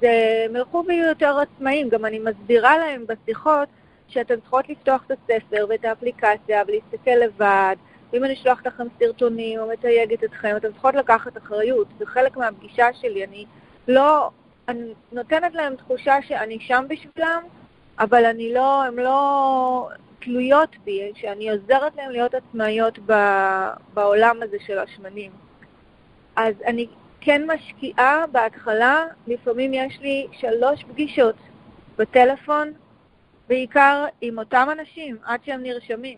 [0.01, 1.89] זה, הם ילכו ויהיו יותר עצמאים.
[1.89, 3.69] גם אני מסבירה להם בשיחות
[4.07, 7.75] שאתן צריכות לפתוח את הספר ואת האפליקציה ולהסתכל לבד,
[8.13, 11.87] ואם אני אשלח לכם סרטונים או מתייגת אתכם, אתן צריכות לקחת אחריות.
[11.99, 13.23] זה חלק מהפגישה שלי.
[13.23, 13.45] אני
[13.87, 14.29] לא...
[14.67, 17.43] אני נותנת להם תחושה שאני שם בשבילם,
[17.99, 18.83] אבל אני לא...
[18.83, 19.89] הם לא...
[20.25, 22.99] תלויות בי, שאני עוזרת להם להיות עצמאיות
[23.93, 25.31] בעולם הזה של השמנים.
[26.35, 26.87] אז אני
[27.21, 31.35] כן משקיעה בהתחלה, לפעמים יש לי שלוש פגישות
[31.97, 32.73] בטלפון,
[33.47, 36.17] בעיקר עם אותם אנשים, עד שהם נרשמים.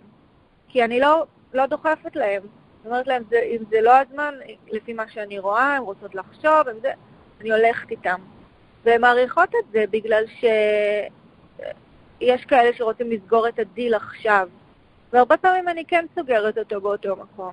[0.67, 2.41] כי אני לא, לא דוחפת להם.
[2.41, 4.33] זאת אומרת להם, זה, אם זה לא הזמן,
[4.67, 6.91] לפי מה שאני רואה, הן רוצות לחשוב, זה,
[7.41, 8.19] אני הולכת איתם.
[8.83, 10.23] והן מעריכות את זה בגלל
[12.19, 14.49] שיש כאלה שרוצים לסגור את הדיל עכשיו.
[15.13, 17.51] והרבה פעמים אני כן סוגרת אותו באותו מקום.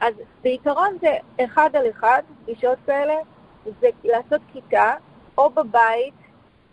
[0.00, 3.14] אז בעיקרון זה אחד על אחד, פגישות כאלה,
[3.80, 4.94] זה לעשות כיתה
[5.38, 6.14] או בבית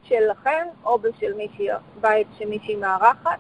[0.04, 1.68] שלכם, או בשל מישהי,
[2.02, 3.40] בית שמישהי מארחת,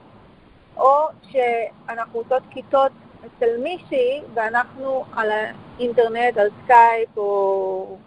[0.77, 7.97] או שאנחנו עושות כיתות אצל מישהי ואנחנו על האינטרנט, על סקייפ או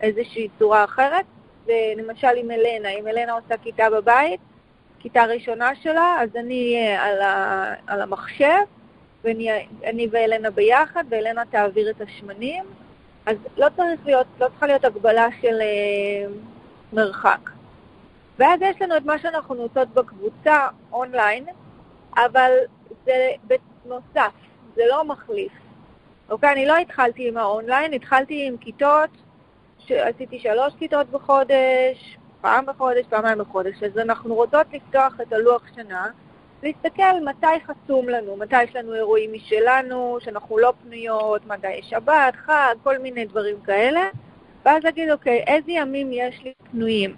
[0.00, 1.24] איזושהי צורה אחרת,
[1.66, 4.40] ולמשל עם אלנה, אם אלנה עושה כיתה בבית,
[5.04, 7.18] כיתה ראשונה שלה, אז אני אהיה על,
[7.86, 8.64] על המחשב,
[9.24, 12.64] ואני ואלנה ביחד, ואלנה תעביר את השמנים,
[13.26, 16.26] אז לא צריך להיות, לא צריכה להיות הגבלה של אה,
[16.92, 17.50] מרחק.
[18.38, 21.44] ואז יש לנו את מה שאנחנו עושות בקבוצה אונליין,
[22.16, 22.50] אבל
[23.04, 24.32] זה בנוסף,
[24.76, 25.52] זה לא מחליף.
[26.30, 29.10] אוקיי, אני לא התחלתי עם האונליין, התחלתי עם כיתות,
[29.78, 36.06] שעשיתי שלוש כיתות בחודש, פעם בחודש, פעמיים בחודש, אז אנחנו רוצות לפתוח את הלוח שנה,
[36.62, 42.36] להסתכל מתי חסום לנו, מתי יש לנו אירועים משלנו, שאנחנו לא פנויות, מתי יש שבת,
[42.36, 44.00] חג, כל מיני דברים כאלה,
[44.64, 47.16] ואז להגיד, אוקיי, איזה ימים יש לי פנויים?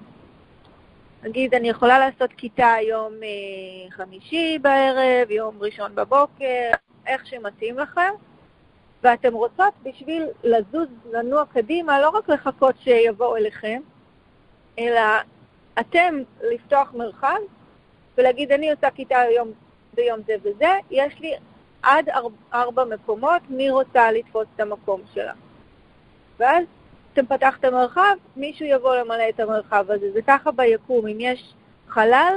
[1.22, 6.70] נגיד, אני יכולה לעשות כיתה יום אה, חמישי בערב, יום ראשון בבוקר,
[7.06, 8.12] איך שמתאים לכם,
[9.02, 13.80] ואתם רוצות בשביל לזוז, לנוע קדימה, לא רק לחכות שיבואו אליכם,
[14.78, 15.00] אלא
[15.80, 17.38] אתם לפתוח מרחב
[18.18, 19.52] ולהגיד, אני עושה כיתה היום,
[19.94, 21.34] ביום זה וזה, יש לי
[21.82, 22.08] עד
[22.54, 25.32] ארבע מקומות, מי רוצה לתפוס את המקום שלה.
[26.38, 26.64] ואז
[27.12, 30.12] אתם פתחתם מרחב, מישהו יבוא למלא את המרחב הזה.
[30.12, 31.54] זה ככה ביקום, אם יש
[31.88, 32.34] חלל,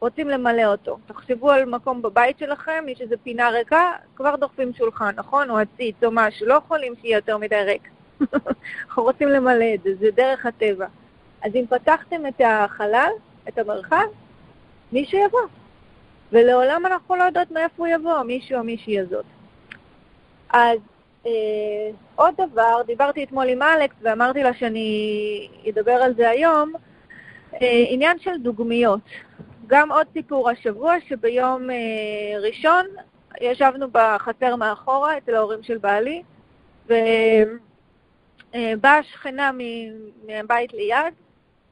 [0.00, 0.98] רוצים למלא אותו.
[1.06, 5.50] תחשבו על מקום בבית שלכם, יש איזו פינה ריקה, כבר דוחפים שולחן, נכון?
[5.50, 7.88] או עציץ או משהו, לא יכולים שיהיה יותר מדי ריק.
[8.86, 10.86] אנחנו רוצים למלא את זה, זה דרך הטבע.
[11.46, 13.10] אז אם פתחתם את החלל,
[13.48, 14.06] את המרחב,
[14.92, 15.40] מישהו יבוא.
[16.32, 19.24] ולעולם אנחנו לא יודעות מאיפה הוא יבוא, מישהו או מישהי הזאת.
[20.50, 20.78] אז
[21.26, 21.30] אה,
[22.16, 26.72] עוד דבר, דיברתי אתמול עם אלכס ואמרתי לה שאני אדבר על זה היום,
[27.62, 29.00] אה, עניין של דוגמיות.
[29.66, 32.86] גם עוד סיפור השבוע, שביום אה, ראשון
[33.40, 36.22] ישבנו בחצר מאחורה אצל ההורים של בעלי,
[36.86, 36.96] ובאה
[38.84, 39.50] אה, שכנה
[40.26, 41.14] מהבית ליד,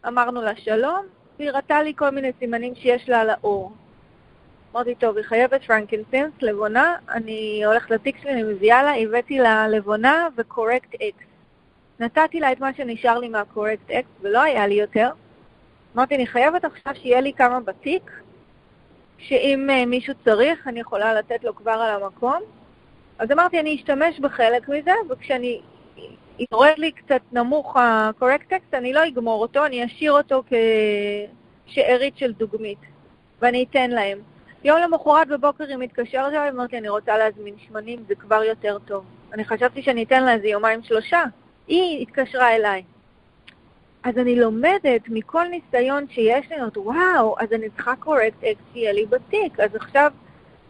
[0.08, 1.06] אמרנו לה שלום,
[1.38, 3.72] והיא הראתה לי כל מיני סימנים שיש לה על האור.
[4.74, 9.68] אמרתי, טוב, היא חייבת frankincense, לבונה, אני הולכת לתיק שלי, אני מביאה לה, הבאתי לה
[9.68, 11.26] לבונה ו Correct-X.
[12.00, 15.10] נתתי לה את מה שנשאר לי מה Correct-X, ולא היה לי יותר.
[15.96, 18.10] אמרתי, אני חייבת עכשיו שיהיה לי כמה בתיק,
[19.18, 22.40] שאם אה, מישהו צריך, אני יכולה לתת לו כבר על המקום.
[23.18, 25.60] אז אמרתי, אני אשתמש בחלק מזה, וכשאני
[26.38, 30.42] יורד לי קצת נמוך ה-Correct-X, אני לא אגמור אותו, אני אשאיר אותו
[31.66, 32.78] כשארית של דוגמית,
[33.42, 34.18] ואני אתן להם.
[34.64, 39.04] יום למחרת בבוקר היא מתקשרת אליי, אמרתי, אני רוצה להזמין שמנים, זה כבר יותר טוב.
[39.32, 41.22] אני חשבתי שאני אתן לה איזה יומיים שלושה.
[41.66, 42.82] היא התקשרה אליי.
[44.02, 48.92] אז אני לומדת מכל ניסיון שיש לי, אומרת, וואו, אז אני צריכה קורקט אקס שיהיה
[48.92, 49.60] לי בתיק.
[49.60, 50.12] אז עכשיו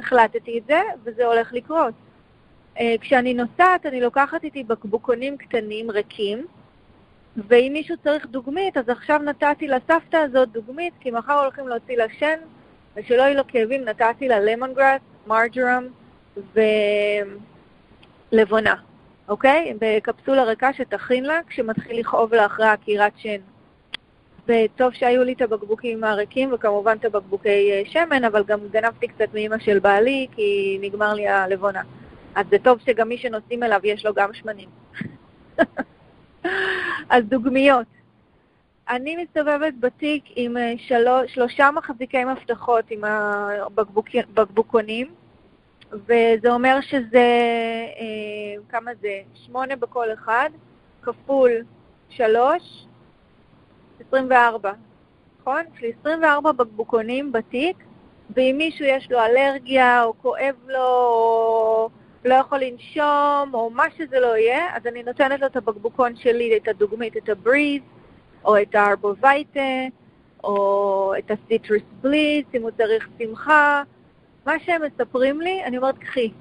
[0.01, 1.95] החלטתי את זה, וזה הולך לקרות.
[2.77, 6.47] Uh, כשאני נוסעת, אני לוקחת איתי בקבוקונים קטנים, ריקים,
[7.37, 12.05] ואם מישהו צריך דוגמית, אז עכשיו נתתי לסבתא הזאת דוגמית, כי מחר הולכים להוציא לה
[12.19, 12.37] שן,
[12.97, 15.85] ושלא יהיו לו כאבים, נתתי לה למון גראס, מרג'רם
[18.33, 18.75] ולבונה.
[19.29, 19.75] אוקיי?
[19.81, 23.41] בקפסולה ריקה שתכין לה כשמתחיל לכאוב לה אחרי עקירת שן.
[24.49, 29.35] וטוב שהיו לי את הבקבוקים הריקים וכמובן את הבקבוקי אה, שמן, אבל גם גנבתי קצת
[29.35, 31.83] מאימא של בעלי כי נגמר לי הלבונה.
[32.35, 34.69] אז זה טוב שגם מי שנוסעים אליו יש לו גם שמנים.
[37.11, 37.87] אז דוגמיות.
[38.89, 45.07] אני מסתובבת בתיק עם אה, שלוש, שלושה מחזיקי מפתחות עם הבקבוקונים,
[45.93, 47.27] וזה אומר שזה,
[47.99, 49.21] אה, כמה זה?
[49.35, 50.51] שמונה בכל אחד,
[51.03, 51.51] כפול
[52.09, 52.87] שלוש,
[54.09, 54.73] 24,
[55.41, 55.63] נכון?
[55.75, 57.77] יש לי 24 בקבוקונים בתיק,
[58.37, 61.91] ואם מישהו יש לו אלרגיה, או כואב לו, או
[62.25, 66.57] לא יכול לנשום, או מה שזה לא יהיה, אז אני נותנת לו את הבקבוקון שלי,
[66.57, 67.83] את הדוגמית, את הבריז,
[68.45, 69.61] או את הארבובייטה,
[70.45, 73.83] או את הסיטרוס בליץ, אם הוא צריך שמחה,
[74.47, 76.33] מה שהם מספרים לי, אני אומרת, קחי.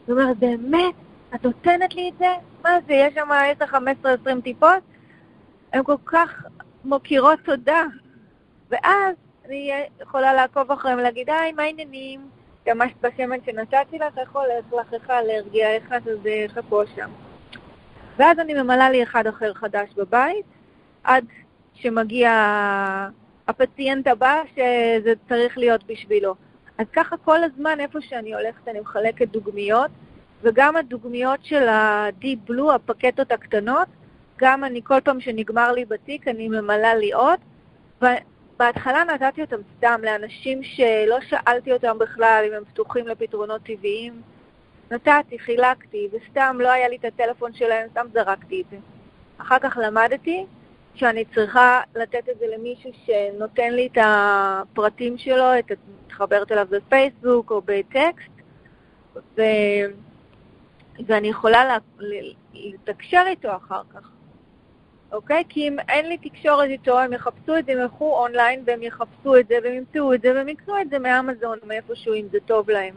[0.00, 0.94] זאת אומרת, באמת?
[1.34, 2.34] את נותנת לי את זה?
[2.62, 4.82] מה זה, יש שם 10, 15, 20 טיפות?
[5.72, 6.44] הן כל כך
[6.84, 7.84] מוקירות תודה.
[8.70, 9.16] ואז
[9.46, 12.20] אני יכולה לעקוב אחריהם ולהגיד, היי, מה העניינים?
[12.70, 14.36] השתמשת בשמן שנתתי לך,
[14.70, 17.10] הולך לך, האלרגיה, איך את זה, איך פה שם.
[18.16, 20.46] ואז אני ממלאה לי אחד אחר חדש בבית,
[21.04, 21.24] עד
[21.74, 22.30] שמגיע
[23.48, 26.34] הפציינט הבא שזה צריך להיות בשבילו.
[26.78, 29.90] אז ככה כל הזמן, איפה שאני הולכת, אני מחלקת דוגמיות,
[30.42, 33.88] וגם הדוגמיות של ה-Deep Blue, הפקטות הקטנות,
[34.38, 37.38] גם אני, כל פעם שנגמר לי בתיק, אני ממלאה לי עוד.
[38.60, 44.22] ובהתחלה נתתי אותם סתם לאנשים שלא שאלתי אותם בכלל אם הם פתוחים לפתרונות טבעיים.
[44.90, 48.76] נתתי, חילקתי, וסתם לא היה לי את הטלפון שלהם, סתם זרקתי את זה.
[49.38, 50.46] אחר כך למדתי
[50.94, 55.72] שאני צריכה לתת את זה למישהו שנותן לי את הפרטים שלו, את,
[56.06, 58.30] מתחברת אליו בפייסבוק או בטקסט,
[59.14, 59.42] ו...
[61.06, 61.78] ואני יכולה
[62.54, 64.10] לתקשר איתו אחר כך,
[65.12, 65.44] אוקיי?
[65.48, 69.36] כי אם אין לי תקשורת איתו, הם יחפשו את זה, הם ילכו אונליין והם יחפשו
[69.36, 72.38] את זה והם ימצאו את זה והם יקנו את זה מאמזון או מאיפשהו אם זה
[72.46, 72.94] טוב להם.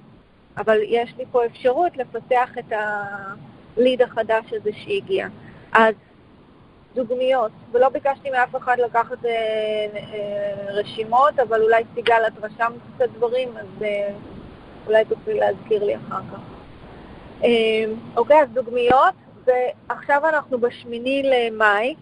[0.58, 2.74] אבל יש לי פה אפשרות לפתח את
[3.78, 5.28] הליד החדש הזה שהגיע.
[5.72, 5.96] אז
[6.96, 9.32] דוגמיות, ולא ביקשתי מאף אחד לקחת אה,
[9.96, 14.10] אה, רשימות, אבל אולי סיגל, את רשמת קצת דברים, אז אה,
[14.88, 16.40] אולי תוכלי להזכיר לי אחר כך.
[17.44, 17.86] אה,
[18.18, 19.14] אוקיי, אז דוגמיות,
[19.46, 21.96] ועכשיו אנחנו בשמיני למאי,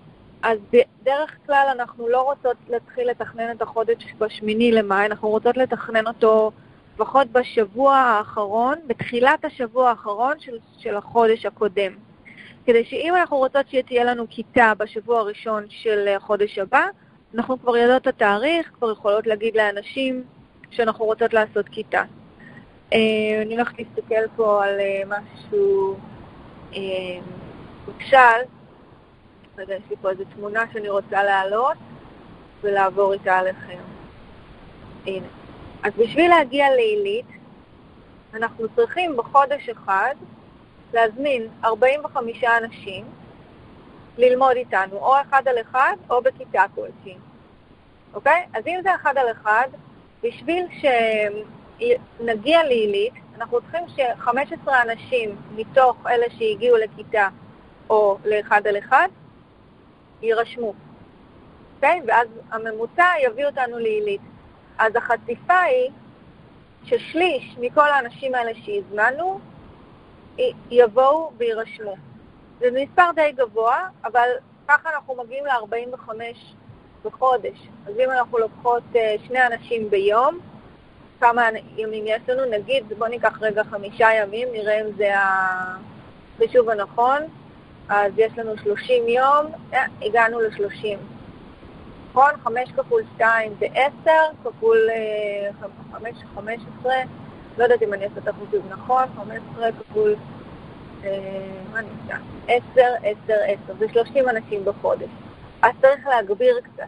[0.43, 6.08] אז בדרך כלל אנחנו לא רוצות להתחיל לתכנן את החודש בשמיני למאי, אנחנו רוצות לתכנן
[6.08, 6.51] אותו
[6.95, 11.91] לפחות בשבוע האחרון, בתחילת השבוע האחרון של, של החודש הקודם.
[12.65, 16.86] כדי שאם אנחנו רוצות שתהיה לנו כיתה בשבוע הראשון של החודש הבא,
[17.36, 20.23] אנחנו כבר יודעות את התאריך, כבר יכולות להגיד לאנשים
[20.71, 22.04] שאנחנו רוצות לעשות כיתה.
[22.93, 25.95] אה, אני הולכת להסתכל פה על אה, משהו,
[26.71, 28.41] למשל, אה,
[29.57, 31.77] רגע, יש לי פה איזו תמונה שאני רוצה להעלות
[32.62, 33.79] ולעבור איתה עליכם.
[35.05, 35.27] הנה.
[35.84, 37.25] אז בשביל להגיע לעילית,
[38.34, 40.15] אנחנו צריכים בחודש אחד
[40.93, 43.05] להזמין 45 אנשים
[44.17, 47.17] ללמוד איתנו, או אחד על אחד או בכיתה כלשהי.
[48.13, 48.45] אוקיי?
[48.53, 49.67] אז אם זה אחד על אחד,
[50.23, 50.65] בשביל
[51.81, 57.27] שנגיע לעילית, אנחנו צריכים ש-15 אנשים מתוך אלה שהגיעו לכיתה
[57.89, 59.07] או לאחד על אחד
[60.21, 60.73] יירשמו.
[61.75, 62.01] אוקיי?
[62.07, 64.21] ואז הממוצע יביא אותנו לעילית.
[64.77, 65.91] אז החשיפה היא
[66.83, 69.39] ששליש מכל האנשים האלה שהזמנו
[70.71, 71.95] יבואו ויירשמו.
[72.59, 74.29] זה מספר די גבוה, אבל
[74.67, 76.09] ככה אנחנו מגיעים ל-45
[77.03, 77.67] בחודש.
[77.87, 80.39] אז אם אנחנו לוקחות אה, שני אנשים ביום,
[81.21, 82.45] כמה ימים יש לנו?
[82.45, 85.12] נגיד, בואו ניקח רגע חמישה ימים, נראה אם זה
[86.38, 87.21] החישוב הנכון.
[87.89, 90.97] אז יש לנו 30 יום, אה, הגענו ל-30.
[92.10, 92.31] נכון?
[92.43, 94.12] 5 כפול 2 זה 10,
[94.43, 94.77] כפול
[95.91, 96.93] 5, אה, 15,
[97.57, 100.15] לא יודעת אם אני אעשה את החישוב נכון, 15 כפול,
[101.03, 101.10] אה,
[101.71, 102.15] מה אני עושה?
[102.47, 102.81] 10,
[103.25, 103.34] 10,
[103.67, 105.10] 10, זה 30 אנשים בחודש.
[105.62, 106.88] אז צריך להגביר קצת,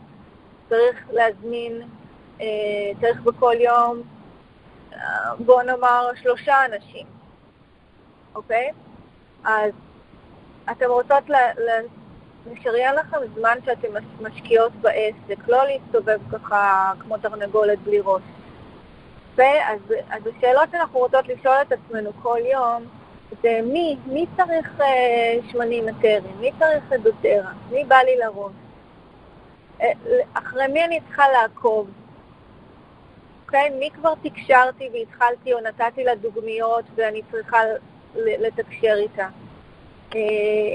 [0.69, 1.82] צריך להזמין,
[3.02, 4.02] צריך בכל יום,
[5.39, 7.08] בואו נאמר, שלושה אנשים,
[8.36, 8.71] אוקיי?
[9.45, 9.71] אז
[10.71, 11.23] אתם רוצות
[12.45, 13.88] לשריין לכם זמן שאתם
[14.21, 18.23] משקיעות בעסק, לא להסתובב ככה כמו תרנגולת בלי ראש.
[19.38, 19.79] אז,
[20.10, 22.86] אז השאלות שאנחנו רוצות לשאול את עצמנו כל יום
[23.41, 28.53] זה מי, מי צריך אה, שמנים אתרים, מי צריך אדוטרה, מי בא לי לראש,
[29.82, 29.91] אה,
[30.34, 31.89] אחרי מי אני צריכה לעקוב,
[33.54, 33.70] אוקיי?
[33.70, 37.58] מי כבר תקשרתי והתחלתי או נתתי לה דוגמיות ואני צריכה
[38.16, 39.28] לתקשר איתה.
[40.16, 40.20] אה,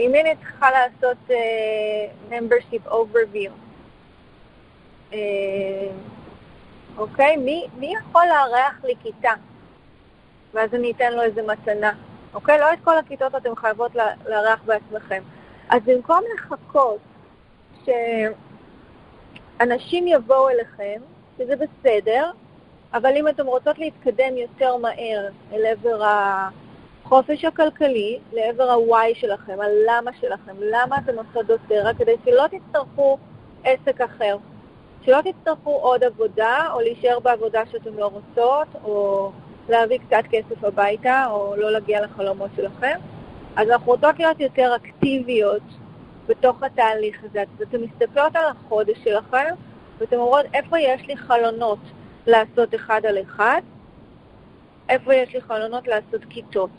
[0.05, 3.51] עם מי אני צריכה לעשות אה, membership overview.
[5.13, 5.19] אה,
[6.97, 7.37] אוקיי?
[7.37, 9.33] מי, מי יכול לארח לי כיתה?
[10.55, 11.93] ואז אני אתן לו איזה מתנה.
[12.35, 12.59] אוקיי?
[12.59, 13.93] לא את כל הכיתות אתם חייבות
[14.27, 15.23] לארח בעצמכם.
[15.69, 17.01] אז במקום לחכות
[19.59, 21.01] שאנשים יבואו אליכם,
[21.39, 22.31] שזה בסדר,
[22.95, 26.03] אבל אם אתם רוצות להתקדם יותר מהר אל עבר.
[27.05, 33.19] החופש הכלכלי לעבר ה-why שלכם, הלמה שלכם, למה אתם עושות דוטרה, כדי שלא תצטרכו
[33.65, 34.37] עסק אחר.
[35.05, 39.31] שלא תצטרכו עוד עבודה, או להישאר בעבודה שאתם לא רוצות, או
[39.69, 42.99] להביא קצת כסף הביתה, או לא להגיע לחלומות שלכם.
[43.57, 45.63] אז אנחנו רוצות להיות יותר אקטיביות
[46.27, 47.43] בתוך התהליך הזה.
[47.43, 49.55] אז אתן מסתכלות על החודש שלכם,
[49.99, 51.79] ואתן אומרות, איפה יש לי חלונות
[52.29, 53.61] לעשות אחד על אחד?
[54.89, 56.71] איפה יש לי חלונות לעשות כיתות?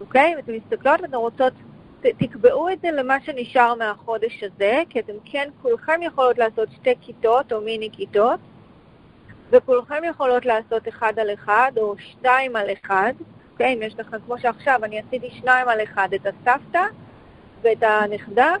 [0.00, 0.34] אוקיי?
[0.36, 1.52] ואתן מסתכלות ואתן רוצות,
[2.00, 6.94] ת, תקבעו את זה למה שנשאר מהחודש הזה, כי אתם כן, כולכם יכולות לעשות שתי
[7.00, 8.40] כיתות או מיני כיתות,
[9.50, 13.12] וכולכם יכולות לעשות אחד על אחד או שתיים על אחד,
[13.52, 13.74] אוקיי?
[13.74, 16.84] אם יש לכם, כמו שעכשיו, אני עשיתי שניים על אחד, את הסבתא
[17.62, 18.52] ואת הנכדה,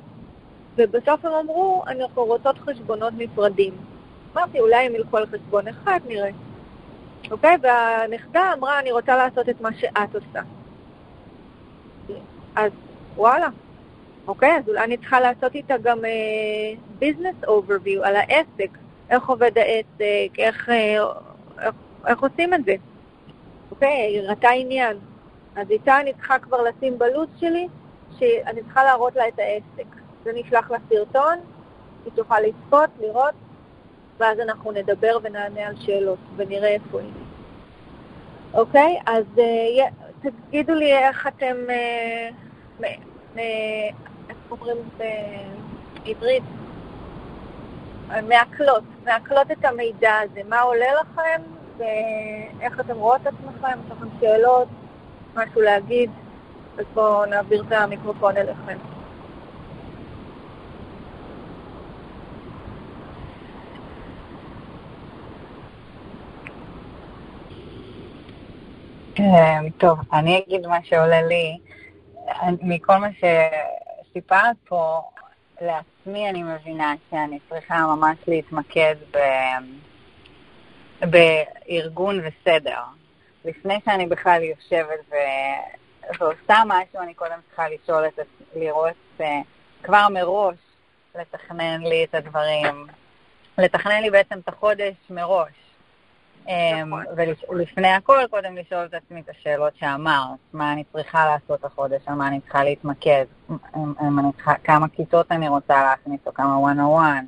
[0.76, 3.93] ובסוף הם אמרו, אנחנו רוצות חשבונות נפרדים.
[4.34, 6.30] אמרתי, אולי הם ילכו על חשבון אחד, נראה.
[7.30, 7.56] אוקיי?
[7.62, 10.40] והנכדה אמרה, אני רוצה לעשות את מה שאת עושה.
[12.56, 12.72] אז
[13.16, 13.48] וואלה,
[14.26, 15.98] אוקיי, אז אולי אני צריכה לעשות איתה גם
[16.98, 18.70] business אה, overview על העסק,
[19.10, 20.72] איך עובד העסק, איך, אה,
[21.62, 21.74] איך,
[22.06, 22.74] איך עושים את זה.
[23.70, 24.96] אוקיי, הראתה עניין.
[25.56, 27.68] אז איתה אני צריכה כבר לשים בלו"ז שלי,
[28.18, 29.86] שאני צריכה להראות לה את העסק.
[30.24, 31.38] זה נשלח לה סרטון,
[32.04, 33.34] היא תוכל לצפות, לראות,
[34.18, 37.10] ואז אנחנו נדבר ונענה על שאלות ונראה איפה היא.
[38.54, 39.00] אוקיי?
[39.06, 42.28] אז uh, תגידו לי איך אתם, אה,
[44.28, 44.76] איך אומרים
[46.04, 46.42] בעברית?
[48.28, 50.40] מעכלות, מעכלות את המידע הזה.
[50.48, 51.42] מה עולה לכם
[51.76, 53.78] ואיך אתם רואות את עצמכם?
[53.86, 54.68] יש לכם שאלות,
[55.34, 56.10] משהו להגיד?
[56.78, 58.78] אז בואו נעביר את המיקרופון אליכם.
[69.13, 69.13] כן,
[69.78, 71.58] טוב, אני אגיד מה שעולה לי.
[72.62, 75.00] מכל מה שסיפרת פה,
[75.60, 79.18] לעצמי אני מבינה שאני צריכה ממש להתמקד ב...
[81.00, 82.80] בארגון וסדר.
[83.44, 85.14] לפני שאני בכלל יושבת ו...
[86.18, 88.20] ועושה משהו, אני קודם צריכה לשאול את,
[88.56, 89.40] לראות אה,
[89.82, 90.56] כבר מראש,
[91.14, 92.86] לתכנן לי את הדברים,
[93.58, 95.63] לתכנן לי בעצם את החודש מראש.
[96.86, 97.04] נכון.
[97.48, 102.14] ולפני הכל, קודם לשאול את עצמי את השאלות שאמרת, מה אני צריכה לעשות החודש, על
[102.14, 103.24] מה אני צריכה להתמקד,
[104.64, 107.26] כמה כיתות אני רוצה להכניס, או כמה one on one,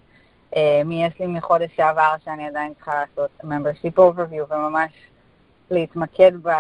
[0.56, 4.92] אה, מי יש לי מחודש שעבר שאני עדיין צריכה לעשות membership overview וממש
[5.70, 6.50] להתמקד ב,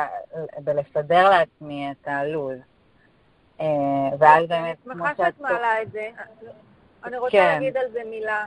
[0.58, 2.58] בלסדר לעצמי את הלו"ז.
[3.60, 3.66] אה,
[4.18, 5.00] ואז באמת, כמו שאת...
[5.00, 6.08] אני שמחה שאת מעלה את זה.
[7.04, 7.44] אני רוצה כן.
[7.44, 8.44] להגיד על זה מילה.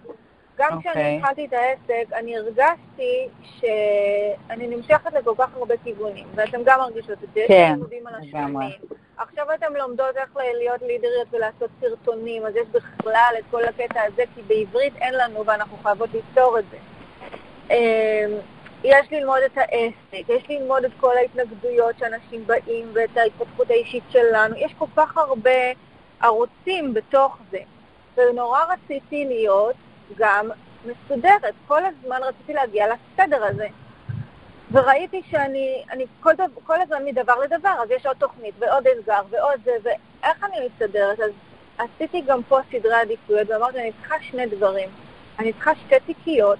[0.60, 0.80] גם okay.
[0.80, 1.18] כשאני אוקיי.
[1.18, 3.28] התחלתי את העסק, אני הרגשתי
[3.60, 8.14] שאני נמשכת לכל כך הרבה כיוונים, ואתם גם מרגישות את זה, כן, יש לימודים על
[8.16, 8.72] השלמים.
[9.18, 14.24] עכשיו אתם לומדות איך להיות לידריות ולעשות סרטונים, אז יש בכלל את כל הקטע הזה,
[14.36, 16.78] כי בעברית אין לנו ואנחנו חייבות לפתור את זה.
[17.70, 18.32] אמ,
[18.84, 24.55] יש ללמוד את העסק, יש ללמוד את כל ההתנגדויות שאנשים באים ואת ההתפתחות האישית שלנו.
[24.57, 25.60] יש כל כך הרבה
[26.22, 27.60] ערוצים בתוך זה.
[28.18, 29.76] ונורא רציתי להיות
[30.18, 30.49] גם
[30.86, 31.53] מסודרת.
[31.68, 33.68] כל הזמן רציתי להגיע לסדר הזה.
[34.72, 39.22] וראיתי שאני אני כל, דבר, כל הזמן מדבר לדבר, אז יש עוד תוכנית ועוד אתגר
[39.30, 41.20] ועוד זה, ואיך אני מסתדרת?
[41.20, 41.32] אז
[41.78, 44.89] עשיתי גם פה סדרי עדיפויות ואמרתי, אני צריכה שני דברים.
[45.39, 46.60] אני צריכה שתי תיקיות,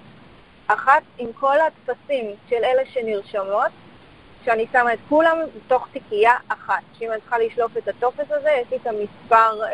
[0.66, 3.70] אחת עם כל הטפסים של אלה שנרשמות,
[4.44, 6.82] שאני שמה את כולם בתוך תיקייה אחת.
[6.98, 9.68] שאם אני צריכה לשלוף את הטופס הזה, יש לי את המספר אה,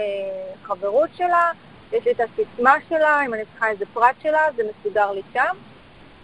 [0.63, 1.51] חברות שלה,
[1.93, 5.57] יש לי את הסיסמה שלה, אם אני צריכה איזה פרט שלה, זה מסודר לי שם.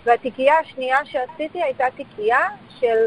[0.05, 2.49] והתיקייה השנייה שעשיתי הייתה תיקייה
[2.81, 3.07] של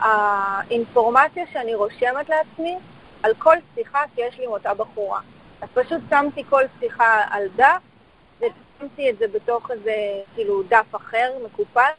[0.00, 2.76] האינפורמציה שאני רושמת לעצמי
[3.22, 5.20] על כל שיחה שיש לי עם אותה בחורה.
[5.60, 7.80] אז פשוט שמתי כל שיחה על דף,
[8.40, 9.94] ושמתי את זה בתוך איזה,
[10.34, 11.90] כאילו, דף אחר, מקופל,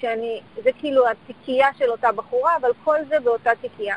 [0.00, 3.96] שאני, זה כאילו התיקייה של אותה בחורה, אבל כל זה באותה תיקייה.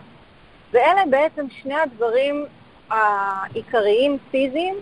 [0.71, 2.45] ואלה בעצם שני הדברים
[2.89, 4.75] העיקריים, פיזיים,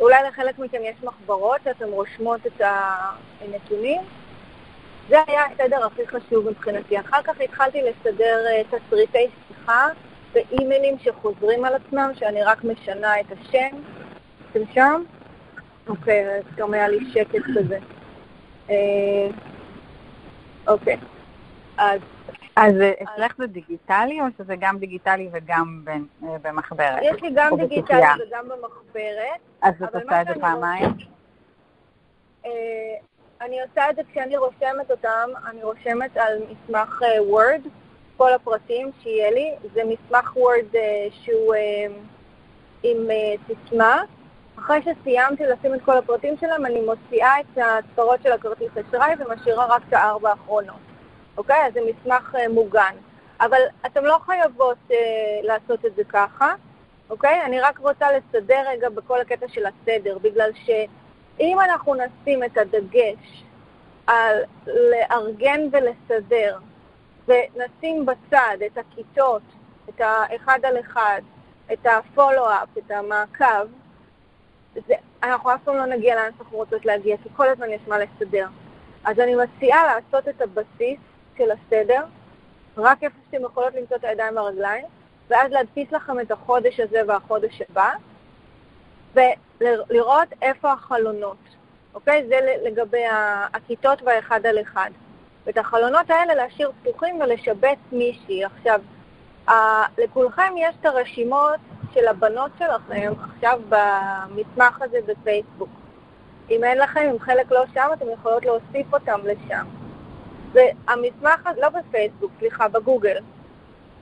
[0.00, 2.60] אולי לחלק מכם יש מחברות שאתם רושמות את
[3.40, 4.00] הנתונים.
[5.08, 7.00] זה היה הסדר הכי חשוב מבחינתי.
[7.00, 9.88] אחר כך התחלתי לסדר uh, תסריטי שיחה
[10.32, 13.76] ואימיילים שחוזרים על עצמם, שאני רק משנה את השם.
[14.50, 15.02] אתם שם?
[15.88, 17.78] אוקיי, פתאום היה לי שקט כזה.
[18.70, 19.28] אה,
[20.66, 20.96] אוקיי,
[21.78, 22.00] אז
[22.56, 27.02] אז אצלך זה דיגיטלי, או שזה גם דיגיטלי וגם אה, במחברת?
[27.02, 27.98] יש לי גם דיגיטלי
[28.28, 29.40] וגם במחברת.
[29.62, 30.90] אז את עושה את זה פעמיים?
[32.46, 32.50] אה,
[33.40, 37.70] אני עושה את זה כשאני רושמת אותם, אני רושמת על מסמך וורד, אה,
[38.16, 39.54] כל הפרטים שיהיה לי.
[39.74, 40.66] זה מסמך וורד
[41.10, 41.54] שהוא
[42.82, 43.08] עם
[43.46, 44.02] סיסמה.
[44.58, 49.66] אחרי שסיימתי לשים את כל הפרטים שלהם, אני מוציאה את הספרות של הכרטיס אשראי ומשאירה
[49.66, 50.95] רק את הארבע האחרונות.
[51.36, 51.66] אוקיי?
[51.66, 52.94] אז זה מסמך uh, מוגן.
[53.40, 54.92] אבל אתן לא חייבות uh,
[55.42, 56.54] לעשות את זה ככה,
[57.10, 57.42] אוקיי?
[57.44, 63.44] אני רק רוצה לסדר רגע בכל הקטע של הסדר, בגלל שאם אנחנו נשים את הדגש
[64.06, 66.58] על לארגן ולסדר,
[67.28, 69.42] ונשים בצד את הכיתות,
[69.88, 71.20] את האחד על אחד,
[71.72, 73.66] את הפולו-אפ, את המעקב,
[74.74, 77.98] זה, אנחנו אף פעם לא נגיע לאן שאנחנו רוצות להגיע, כי כל הזמן יש מה
[77.98, 78.46] לסדר.
[79.04, 80.98] אז אני מציעה לעשות את הבסיס
[81.38, 82.04] של הסדר,
[82.76, 84.84] רק איפה שאתם יכולות למצוא את הידיים והרגליים,
[85.30, 87.90] ואז להדפיס לכם את החודש הזה והחודש הבא,
[89.14, 91.36] ולראות איפה החלונות,
[91.94, 92.26] אוקיי?
[92.28, 93.04] זה לגבי
[93.52, 94.90] הכיתות והאחד על אחד.
[95.46, 98.44] ואת החלונות האלה להשאיר פתוחים ולשבץ מישהי.
[98.44, 98.80] עכשיו,
[99.98, 101.60] לכולכם יש את הרשימות
[101.94, 105.68] של הבנות שלכם עכשיו במסמך הזה בפייסבוק.
[106.50, 109.85] אם אין לכם, אם חלק לא שם, אתם יכולות להוסיף אותם לשם.
[110.56, 113.16] והמסמך הזה, לא בפייסבוק, סליחה, בגוגל,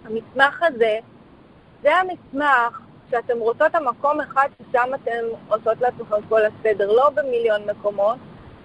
[0.04, 0.98] המסמך הזה,
[1.82, 2.80] זה המסמך
[3.10, 8.16] שאתם רוצות המקום אחד ששם אתם עושות לעצמכם כל הסדר, לא במיליון מקומות,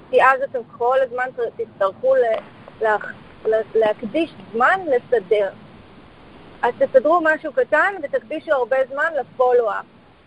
[0.09, 1.25] כי אז אתם כל הזמן
[1.57, 2.97] תצטרכו לה,
[3.45, 5.49] לה, להקדיש זמן לסדר.
[6.61, 9.85] אז תסדרו משהו קטן ותקדישו הרבה זמן לפולו-אפ.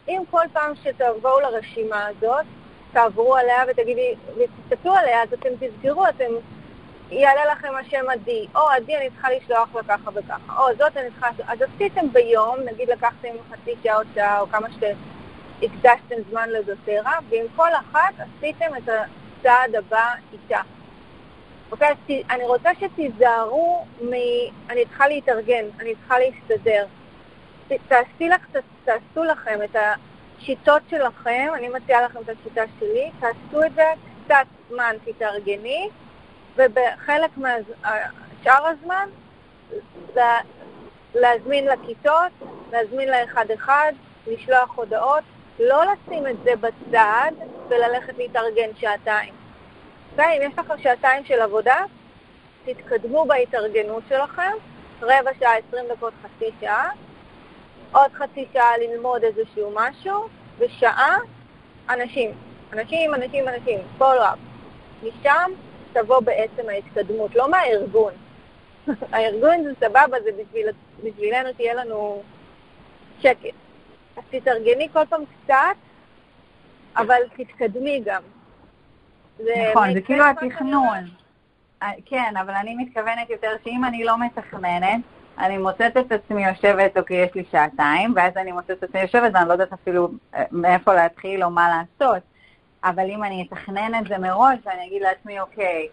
[0.08, 2.46] אם כל פעם שתבואו לרשימה הזאת,
[2.92, 6.32] תעברו עליה ותגידי, ותסתכלו עליה, אז אתם תזכרו, אתם
[7.12, 11.10] יעלה לכם השם עדי, או עדי אני צריכה לשלוח לה ככה וככה, או זאת אני
[11.10, 11.28] צריכה...
[11.46, 17.46] אז עשיתם ביום, נגיד לקחתם חצי שעה או שעה, או כמה שהקדשתם זמן לזוטרה, ועם
[17.56, 20.60] כל אחת עשיתם את הצעד הבא איתה.
[21.72, 21.96] אוקיי, אז
[22.30, 24.12] אני רוצה שתיזהרו מ...
[24.70, 26.86] אני צריכה להתארגן, אני צריכה להסתדר.
[27.88, 28.46] תעשי לך,
[28.84, 33.84] תעשו לכם את השיטות שלכם, אני מציעה לכם את השיטה שלי, תעשו את זה
[34.24, 35.88] קצת זמן, תתארגני,
[36.57, 39.09] ובחלק משאר הזמן
[41.14, 42.32] להזמין לכיתות,
[42.72, 43.92] להזמין לאחד-אחד,
[44.26, 45.22] לשלוח הודעות,
[45.61, 47.30] לא לשים את זה בצד
[47.68, 49.34] וללכת להתארגן שעתיים.
[50.11, 50.36] אוקיי?
[50.36, 51.84] אם יש לכם שעתיים של עבודה,
[52.64, 54.53] תתקדמו בהתארגנות שלכם,
[55.03, 56.90] רבע שעה, עשרים דקות, חצי שעה,
[57.92, 60.28] עוד חצי שעה ללמוד איזשהו משהו,
[60.59, 61.16] ושעה,
[61.90, 62.30] אנשים.
[62.72, 64.38] אנשים, אנשים, אנשים, פולו-אפ.
[65.03, 65.50] משם
[65.93, 68.12] תבוא בעצם ההתקדמות, לא מהארגון.
[69.12, 70.68] הארגון זה סבבה, זה בשביל,
[71.05, 72.22] בשבילנו תהיה לנו
[73.20, 73.55] שקט.
[74.16, 75.76] אז תתארגני כל פעם קצת,
[76.97, 78.22] אבל תתקדמי גם.
[79.40, 80.99] נכון, זה כאילו התכנון.
[81.82, 85.01] אה, כן, אבל אני מתכוונת יותר שאם אני לא מתכננת,
[85.38, 89.30] אני מוצאת את עצמי יושבת, אוקיי, יש לי שעתיים, ואז אני מוצאת את עצמי יושבת
[89.34, 92.22] ואני לא יודעת אפילו אה, מאיפה להתחיל או מה לעשות.
[92.85, 95.89] אבל אם אני אתכנן את זה מראש ואני אגיד לעצמי, אוקיי,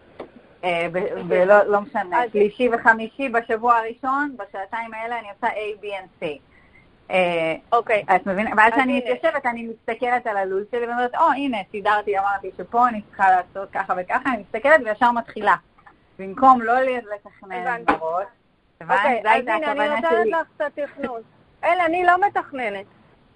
[0.64, 0.86] אה,
[1.28, 6.26] ולא לא משנה, שלישי וחמישי בשבוע הראשון, בשעתיים האלה אני עושה A, B and C.
[7.10, 8.04] אה, אוקיי.
[8.16, 8.50] את מבינה?
[8.56, 13.02] ואז כשאני מתיישבת, אני מסתכלת על הלו"ז שלי ואומרת, או, הנה, סידרתי, אמרתי שפה אני
[13.08, 15.54] צריכה לעשות ככה וככה, אני מסתכלת וישר מתחילה.
[16.18, 18.26] במקום לא לתכנן בראש.
[18.80, 21.20] אוקיי, אז הנה, אני נותנת לך את התכנון.
[21.64, 22.86] אלה, אני לא מתכננת.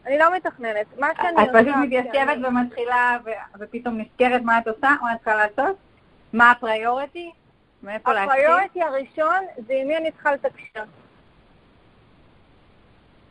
[0.07, 0.87] אני לא מתכננת.
[0.99, 1.43] מה שאני עושה...
[1.43, 3.19] את פשוט מתיישבת ומתחילה,
[3.59, 5.77] ופתאום נזכרת מה את עושה, מה את צריכה לעשות?
[6.33, 7.33] מה הפריוריטי?
[7.83, 8.31] מאיפה להתחיל?
[8.31, 10.85] הפריוריטי הראשון זה עם מי אני צריכה לתקשר.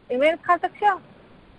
[0.10, 0.94] עם מי אני צריכה לתקשר?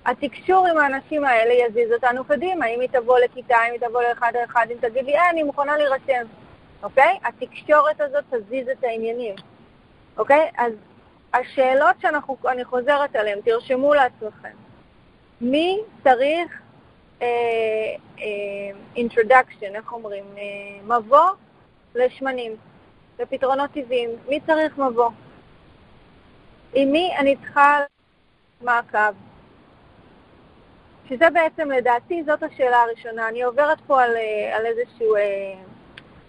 [0.07, 2.67] התקשור עם האנשים האלה יזיז אותנו קדימה.
[2.67, 5.43] אם היא תבוא לכיתה, אם היא תבוא לאחד על אחד, אם תגיד לי, אה, אני
[5.43, 6.27] מוכנה להירשם,
[6.83, 7.19] אוקיי?
[7.25, 9.35] התקשורת הזאת תזיז את העניינים,
[10.17, 10.51] אוקיי?
[10.59, 10.73] אז
[11.35, 14.64] השאלות שאני חוזרת עליהן, תרשמו לעצמכם.
[15.41, 16.61] מי צריך
[17.23, 17.27] אה,
[18.19, 20.25] אה, introduction, איך אומרים?
[20.37, 21.31] אה, מבוא
[21.95, 22.57] לשמנים,
[23.19, 24.11] לפתרונות טבעיים.
[24.29, 25.11] מי צריך מבוא?
[26.75, 27.81] עם מי אני צריכה
[28.61, 28.99] מעקב?
[31.09, 33.29] שזה בעצם, לדעתי, זאת השאלה הראשונה.
[33.29, 34.17] אני עוברת פה על,
[34.53, 35.55] על איזשהו אה,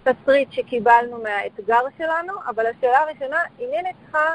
[0.03, 4.34] תסריט שקיבלנו מהאתגר שלנו, אבל השאלה הראשונה, עם מי אני צריכה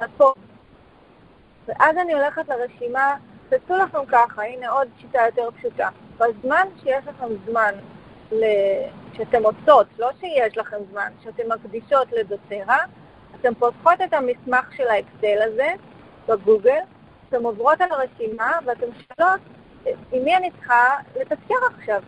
[0.00, 0.47] לעשות?
[1.68, 3.16] ואז אני הולכת לרשימה,
[3.48, 5.88] תעשו לכם ככה, הנה עוד שיטה יותר פשוטה.
[6.18, 7.74] בזמן שיש לכם זמן,
[9.12, 12.78] שאתם עושות, לא שיש לכם זמן, שאתם מקדישות לדוטרה,
[13.40, 15.68] אתן פותחות את המסמך של האקסל הזה
[16.28, 16.80] בגוגל,
[17.28, 19.40] אתן עוברות על הרשימה ואתן שואלות
[20.12, 22.02] עם מי אני צריכה לתזכר עכשיו.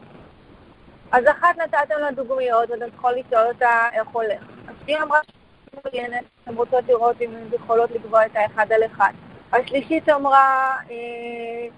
[1.12, 4.42] אז אחת נתתם לה דוגמיות ואתן צריכות לשאול אותה איך הולך.
[4.68, 8.84] אז היא אמרה שהיא מעוניינת, אתן רוצות לראות אם הן יכולות לקבוע את האחד על
[8.84, 9.12] אחד.
[9.52, 11.68] השלישית אמרה אה,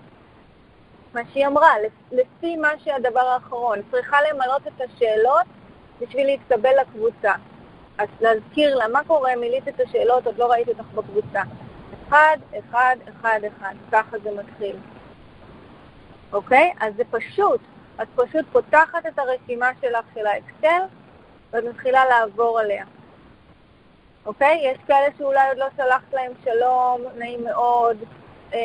[1.14, 1.70] מה שהיא אמרה,
[2.12, 5.46] לפי מה שהדבר האחרון, צריכה למלות את השאלות
[6.00, 7.32] בשביל להתקבל לקבוצה.
[7.98, 11.42] אז להזכיר לה, מה קורה, מילאת את השאלות, עוד לא ראיתי אותך בקבוצה.
[12.08, 14.76] אחד, אחד, אחד, אחד, ככה זה מתחיל.
[16.32, 16.72] אוקיי?
[16.80, 17.60] אז זה פשוט.
[18.02, 20.82] את פשוט פותחת את הרשימה שלך של האקסל
[21.50, 22.84] ואת מתחילה לעבור עליה.
[24.26, 24.60] אוקיי?
[24.62, 27.96] יש כאלה שאולי עוד לא שלחת להם שלום, נעים מאוד,
[28.54, 28.58] אה,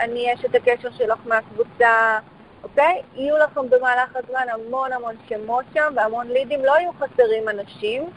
[0.00, 2.18] אני אשת הקשר שלך מהקבוצה,
[2.62, 3.02] אוקיי?
[3.14, 8.10] יהיו לכם במהלך הזמן המון המון שמות שם והמון לידים, לא יהיו חסרים אנשים,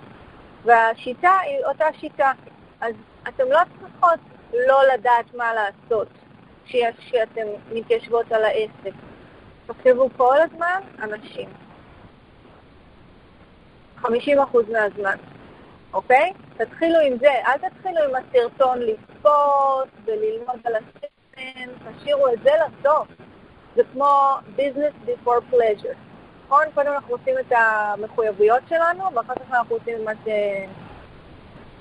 [0.65, 2.31] והשיטה היא אותה שיטה.
[2.81, 2.93] אז
[3.27, 4.19] אתם לא צריכות
[4.53, 6.07] לא לדעת מה לעשות
[6.65, 8.95] כשאתם מתיישבות על העסק.
[9.67, 11.49] תחשבו כל הזמן אנשים.
[14.01, 14.07] 50%
[14.71, 15.15] מהזמן.
[15.95, 16.33] אוקיי?
[16.57, 23.07] תתחילו עם זה, אל תתחילו עם הסרטון לצפות וללמוד על הסרטון, תשאירו את זה לסוף.
[23.75, 25.95] זה כמו business before pleasure.
[26.45, 26.63] נכון?
[26.73, 30.27] קודם אנחנו עושים את המחויבויות שלנו, ואחר כך אנחנו עושים מה, ש...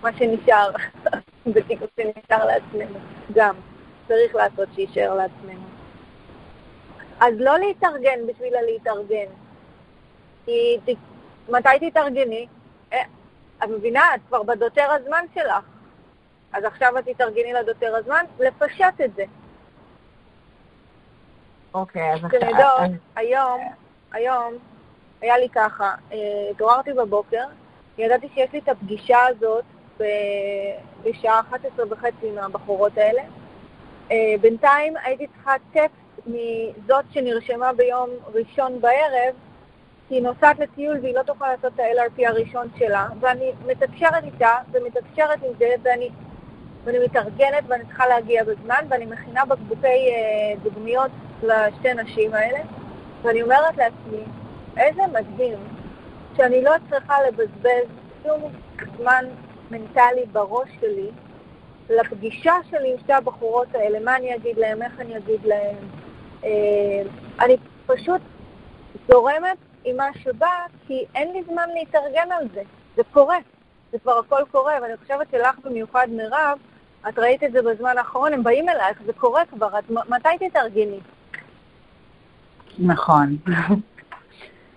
[0.02, 0.70] מה שנשאר,
[1.54, 2.98] בתיקון שנשאר לעצמנו.
[3.32, 3.54] גם,
[4.08, 5.66] צריך לעשות שיישאר לעצמנו.
[7.20, 9.32] אז לא להתארגן בשביל להתארגן.
[10.44, 10.78] כי
[11.48, 12.46] מתי תתארגני?
[13.60, 14.14] אה, את מבינה?
[14.14, 15.64] את כבר בדוטר הזמן שלך.
[16.52, 19.24] אז עכשיו את תתארגני לדוטר הזמן, לפשט את זה.
[21.74, 22.40] אוקיי, אז עכשיו...
[22.40, 23.60] יודעות, היום,
[24.12, 24.54] היום,
[25.20, 26.18] היה לי ככה, אה,
[26.50, 27.44] התעוררתי בבוקר,
[27.98, 29.64] ידעתי שיש לי את הפגישה הזאת
[31.04, 33.22] בשעה 11 וחצי עם הבחורות האלה.
[34.10, 39.34] אה, בינתיים הייתי צריכה טקסט מזאת שנרשמה ביום ראשון בערב,
[40.10, 45.42] היא נוסעת לטיול והיא לא תוכל לעשות את ה-LRP הראשון שלה, ואני מתקשרת איתה ומתקשרת
[45.42, 46.10] עם זה, ואני,
[46.84, 51.10] ואני מתארגנת ואני צריכה להגיע בזמן, ואני מכינה בקבוקי אה, דוגמיות
[51.42, 52.58] לשתי נשים האלה,
[53.22, 54.22] ואני אומרת לעצמי,
[54.76, 55.58] איזה מדהים
[56.36, 57.86] שאני לא צריכה לבזבז
[58.22, 58.42] שום
[58.96, 59.24] זמן
[59.70, 61.10] מנטלי בראש שלי
[61.90, 65.76] לפגישה שלי עם שתי הבחורות האלה, מה אני אגיד להם, איך אני אגיד להם.
[66.44, 67.02] אה,
[67.40, 68.20] אני פשוט
[69.08, 72.62] זורמת עם מה שבא, כי אין לי זמן להתארגן על זה.
[72.96, 73.36] זה קורה.
[73.92, 76.58] זה כבר הכל קורה, ואני חושבת שלך במיוחד, מירב,
[77.08, 81.00] את ראית את זה בזמן האחרון, הם באים אלייך, זה קורה כבר, את, מתי תתארגני?
[82.78, 83.36] נכון.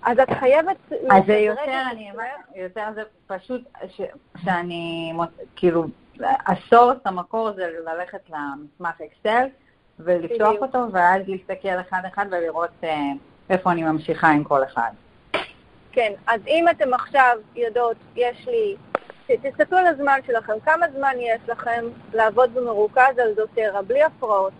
[0.03, 0.78] אז את חייבת...
[0.91, 4.01] אז זה יותר, אני אומרת, יותר זה פשוט ש-
[4.43, 5.14] שאני,
[5.55, 5.86] כאילו,
[6.20, 9.47] הסורס, המקור זה ללכת למסמך אקסל
[9.99, 10.53] ולפתוח.
[10.62, 13.12] אותו, ואז להסתכל אחד-אחד ולראות אה,
[13.49, 14.91] איפה אני ממשיכה עם כל אחד.
[15.91, 18.75] כן, אז אם אתם עכשיו יודעות, יש לי...
[19.43, 24.53] תסתכלו על הזמן שלכם, כמה זמן יש לכם לעבוד במרוכז על דוטרה, בלי הפרעות,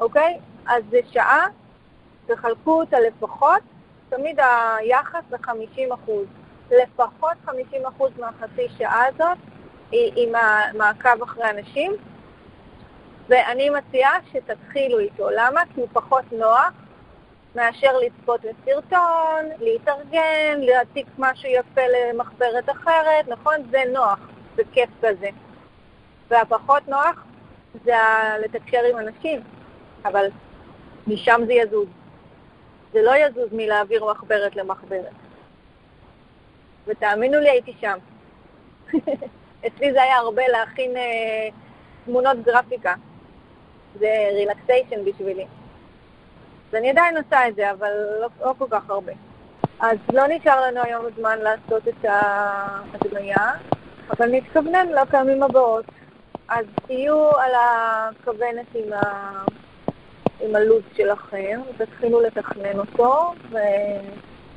[0.00, 0.38] אוקיי?
[0.66, 1.46] אז זה שעה,
[2.26, 3.62] תחלקו אותה לפחות,
[4.08, 6.26] תמיד היחס זה 50 אחוז.
[6.70, 9.38] לפחות 50 אחוז מהחצי שעה הזאת
[9.90, 11.92] היא עם המעקב אחרי אנשים,
[13.28, 15.30] ואני מציעה שתתחילו איתו.
[15.30, 15.60] למה?
[15.74, 16.72] כי הוא פחות נוח
[17.58, 23.54] מאשר לצפות בסרטון, להתארגן, להעתיק משהו יפה למחברת אחרת, נכון?
[23.70, 24.18] זה נוח,
[24.56, 25.28] זה כיף כזה.
[26.30, 27.24] והפחות נוח
[27.84, 27.92] זה
[28.44, 29.40] לתקשר עם אנשים,
[30.04, 30.26] אבל
[31.06, 31.88] משם זה יזוז.
[32.92, 35.14] זה לא יזוז מלהעביר מחברת למחברת.
[36.86, 37.98] ותאמינו לי, הייתי שם.
[39.66, 41.48] אצלי זה היה הרבה להכין אה,
[42.04, 42.94] תמונות גרפיקה.
[43.98, 45.46] זה רילקסיישן בשבילי.
[46.68, 47.90] אז אני עדיין עושה את זה, אבל
[48.20, 49.12] לא, לא כל כך הרבה.
[49.80, 53.52] אז לא נשאר לנו היום זמן לעשות את ההדמיה,
[54.10, 55.84] אבל נתכוונן לפעמים הבאות.
[56.48, 59.30] אז תהיו על הכוונת עם, ה...
[60.40, 63.34] עם הלו"ז שלכם, ותתחילו לתכנן אותו,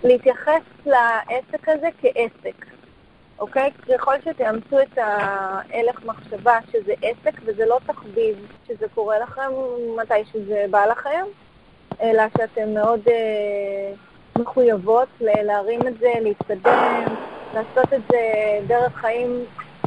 [0.03, 2.65] ולהתייחס לעסק הזה כעסק.
[3.39, 3.71] אוקיי?
[3.89, 9.51] ככל שתאמצו את ההלך מחשבה שזה עסק וזה לא תחביב, שזה קורה לכם
[9.97, 11.25] מתי שזה בא לכם,
[12.01, 13.93] אלא שאתם מאוד אה,
[14.39, 17.03] מחויבות להרים את זה, להתקדם,
[17.53, 18.19] לעשות את זה
[18.67, 19.45] דרך חיים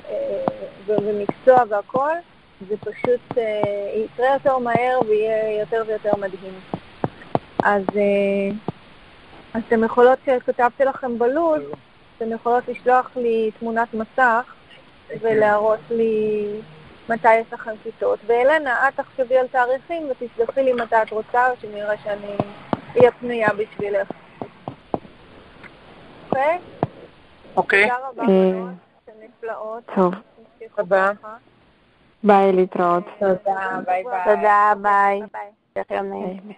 [0.09, 0.45] אה,
[0.87, 2.13] ומקצוע והכל,
[2.69, 6.55] זה פשוט אה, יקרה יותר מהר ויהיה יותר ויותר מדהים.
[7.65, 8.57] אז אה,
[9.59, 11.63] אתם יכולות, שכתבתי לכם בלו"ז,
[12.17, 14.55] אתן יכולות לשלוח לי תמונת מסך
[15.21, 16.47] ולהראות לי
[17.09, 18.19] מתי יש לכם כיתות.
[18.27, 22.37] ואלנה, את תחשבי על תאריכים ותשלחי לי מתי את רוצה, או שנראה שאני
[22.97, 24.09] אהיה פנויה בשבילך.
[26.31, 26.59] אוקיי?
[27.57, 27.83] אוקיי.
[27.83, 28.71] תודה רבה, אה, בנות.
[29.05, 29.83] אתן נפלאות.
[29.95, 30.15] טוב,
[30.77, 31.11] תודה.
[32.23, 33.05] ביי להתראות.
[33.19, 34.25] תודה, ביי ביי.
[34.25, 34.73] תודה.
[34.83, 35.21] ביי
[36.03, 36.55] ביי.